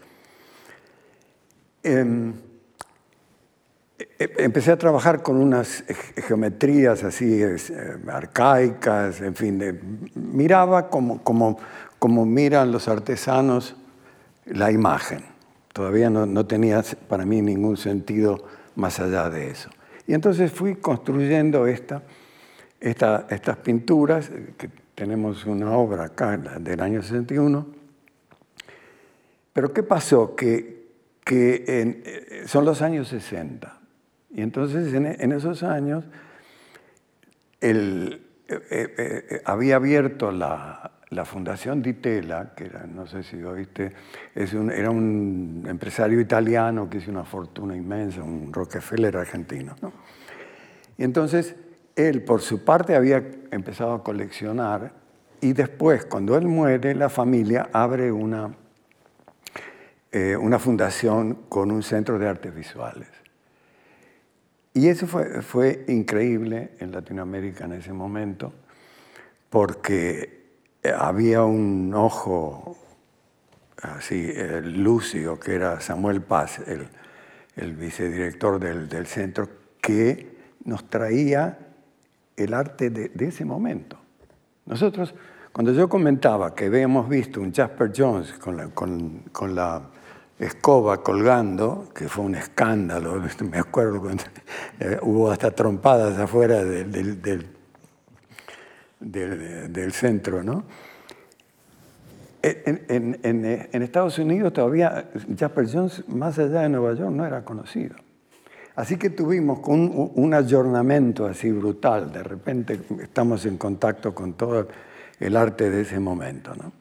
[1.82, 2.34] em,
[4.18, 5.84] empecé a trabajar con unas
[6.16, 7.56] geometrías así eh,
[8.08, 11.58] arcaicas, en fin, miraba como, como,
[11.98, 13.76] como miran los artesanos
[14.46, 15.24] la imagen.
[15.72, 18.44] Todavía no, no, tenía para mí ningún sentido
[18.76, 19.70] más allá de eso.
[20.06, 22.02] Y entonces fui construyendo esta,
[22.80, 27.66] esta, estas pinturas, que tenemos una obra acá del año 61.
[29.52, 30.34] Pero ¿qué pasó?
[30.36, 30.86] Que,
[31.24, 33.80] que eh, son los años 60.
[34.30, 36.04] Y entonces en, esos años
[37.60, 40.92] eh, eh, eh, había abierto la,
[41.24, 43.92] Fundación Ditela, que era, no sé si oíste,
[44.34, 49.74] es era un empresario italiano que hizo una fortuna inmensa, un Rockefeller argentino.
[50.98, 51.54] Y entonces
[51.94, 54.92] él, por su parte, había empezado a coleccionar
[55.40, 58.54] y después, cuando él muere, la familia abre una,
[60.38, 63.08] una fundación con un centro de artes visuales.
[64.76, 68.52] Y eso fue, fue increíble en Latinoamérica en ese momento,
[69.48, 70.50] porque
[70.98, 72.76] había un ojo
[73.80, 74.30] así,
[74.64, 76.88] lúcido, que era Samuel Paz, el,
[77.56, 79.48] el vicedirector del, del, centro,
[79.80, 81.58] que nos traía
[82.36, 83.96] el arte de, de, ese momento.
[84.66, 85.14] Nosotros,
[85.52, 89.88] cuando yo comentaba que habíamos visto un Jasper Jones con la, con, con la
[90.38, 94.02] escoba colgando, que fue un escándalo, me acuerdo
[94.80, 97.20] eh, hubo hasta trompadas afuera del,
[99.00, 100.64] del, centro, ¿no?
[102.42, 107.96] En, Estados Unidos todavía Jasper Jones, más allá de Nueva York, no era conocido.
[108.76, 114.68] Así que tuvimos un, un ayornamiento así brutal, de repente estamos en contacto con todo
[115.18, 116.72] el arte de ese momento, ¿no?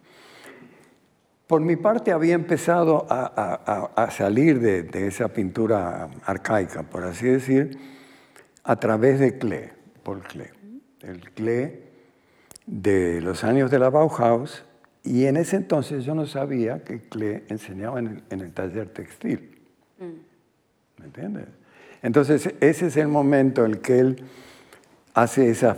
[1.48, 7.78] Por mi parte había empezado a, salir de, esa pintura arcaica, por así decir,
[8.64, 9.70] a través de Klee,
[10.02, 10.50] por Klee.
[11.02, 11.84] El Klee
[12.66, 14.66] de los años de la Bauhaus,
[15.04, 19.62] y en ese entonces yo no sabía que Klee enseñaba en el, taller textil.
[20.00, 21.00] Mm.
[21.00, 21.46] ¿Me entiendes?
[22.02, 24.26] Entonces ese es el momento en que él
[25.14, 25.78] hace esas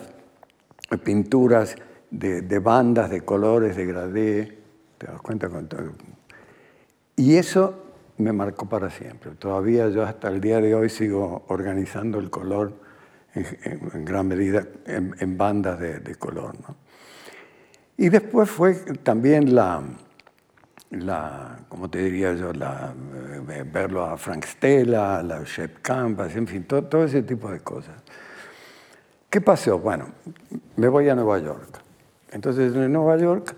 [1.03, 1.75] pinturas
[2.09, 4.56] de, de bandas, de colores, de gradé,
[4.97, 5.49] ¿Te das cuenta?
[5.49, 5.91] Con todo?
[7.15, 7.83] Y eso
[8.17, 9.31] me marcó para siempre.
[9.31, 12.73] Todavía yo hasta el día de hoy sigo organizando el color
[13.33, 16.55] en, gran medida en, bandas de, color.
[16.61, 16.75] ¿no?
[17.97, 18.73] Y después fue
[19.03, 19.83] también la,
[20.91, 22.53] la ¿cómo te diría yo?
[22.53, 22.93] La,
[23.51, 27.95] eh, verlo a Frank Stella, la Shep Canvas, en fin, todo ese tipo de cosas.
[29.29, 29.77] ¿Qué pasó?
[29.77, 30.07] Bueno,
[30.77, 31.81] me voy a Nueva York.
[32.31, 33.55] Entonces en Nueva York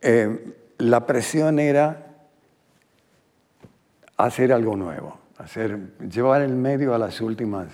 [0.00, 2.06] eh, la presión era
[4.16, 7.68] hacer algo nuevo, hacer, llevar el medio a las últimas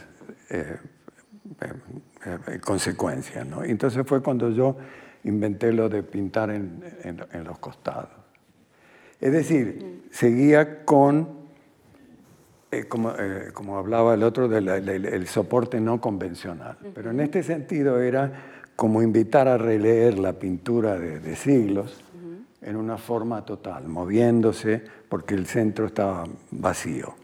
[0.51, 0.77] eh,
[1.61, 3.47] eh, consecuencias.
[3.47, 3.63] ¿no?
[3.63, 4.77] Entonces fue cuando yo
[5.25, 6.83] inventé lo de pintar en,
[7.45, 8.11] los costados.
[9.21, 11.29] Es decir, seguía con,
[12.89, 13.13] como,
[13.55, 16.77] como, hablaba el otro, del soporte no convencional.
[16.95, 18.33] Pero en este sentido era
[18.77, 22.06] como invitar a releer la pintura de siglos
[22.67, 27.15] en una forma total, moviéndose porque el centro estaba vacío.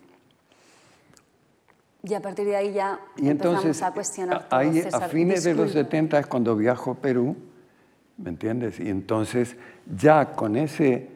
[2.04, 5.44] Y a partir de ahí ya y empezamos entonces, a cuestionar todo ahí, A fines
[5.44, 7.36] de los 70 es cuando viajo a Perú,
[8.18, 8.78] ¿me entiendes?
[8.78, 9.56] Y entonces
[9.96, 11.08] ya con ese,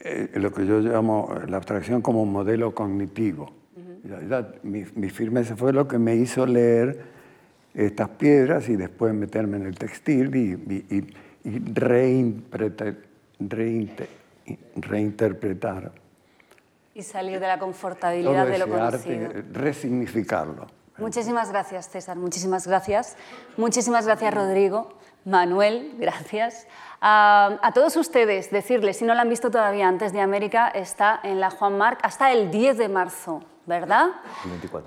[0.00, 3.52] eh, lo que yo llamo la abstracción como modelo cognitivo,
[4.62, 7.04] mi, firmeza fue lo que me hizo leer
[7.74, 10.52] estas piedras y después meterme en el textil y,
[10.90, 11.14] y,
[11.44, 13.09] y reinterpretar
[14.76, 15.92] reinterpretar.
[16.94, 19.26] Y salir de la confortabilidad de lo conocido.
[19.26, 20.66] Arte, resignificarlo.
[20.98, 22.16] Muchísimas gracias, César.
[22.16, 23.16] Muchísimas gracias.
[23.56, 24.98] Muchísimas gracias, Rodrigo.
[25.24, 26.66] Manuel, gracias.
[27.00, 31.40] a todos ustedes, decirles, si no lo han visto todavía antes de América, está en
[31.40, 33.42] la Juan Marc hasta el 10 de marzo.
[33.66, 34.08] ¿Verdad?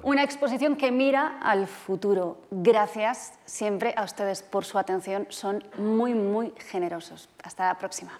[0.04, 2.38] Una exposición que mira al futuro.
[2.52, 7.30] Gracias siempre a ustedes por su atención, son muy, muy generosos.
[7.44, 8.12] Hasta la próxima.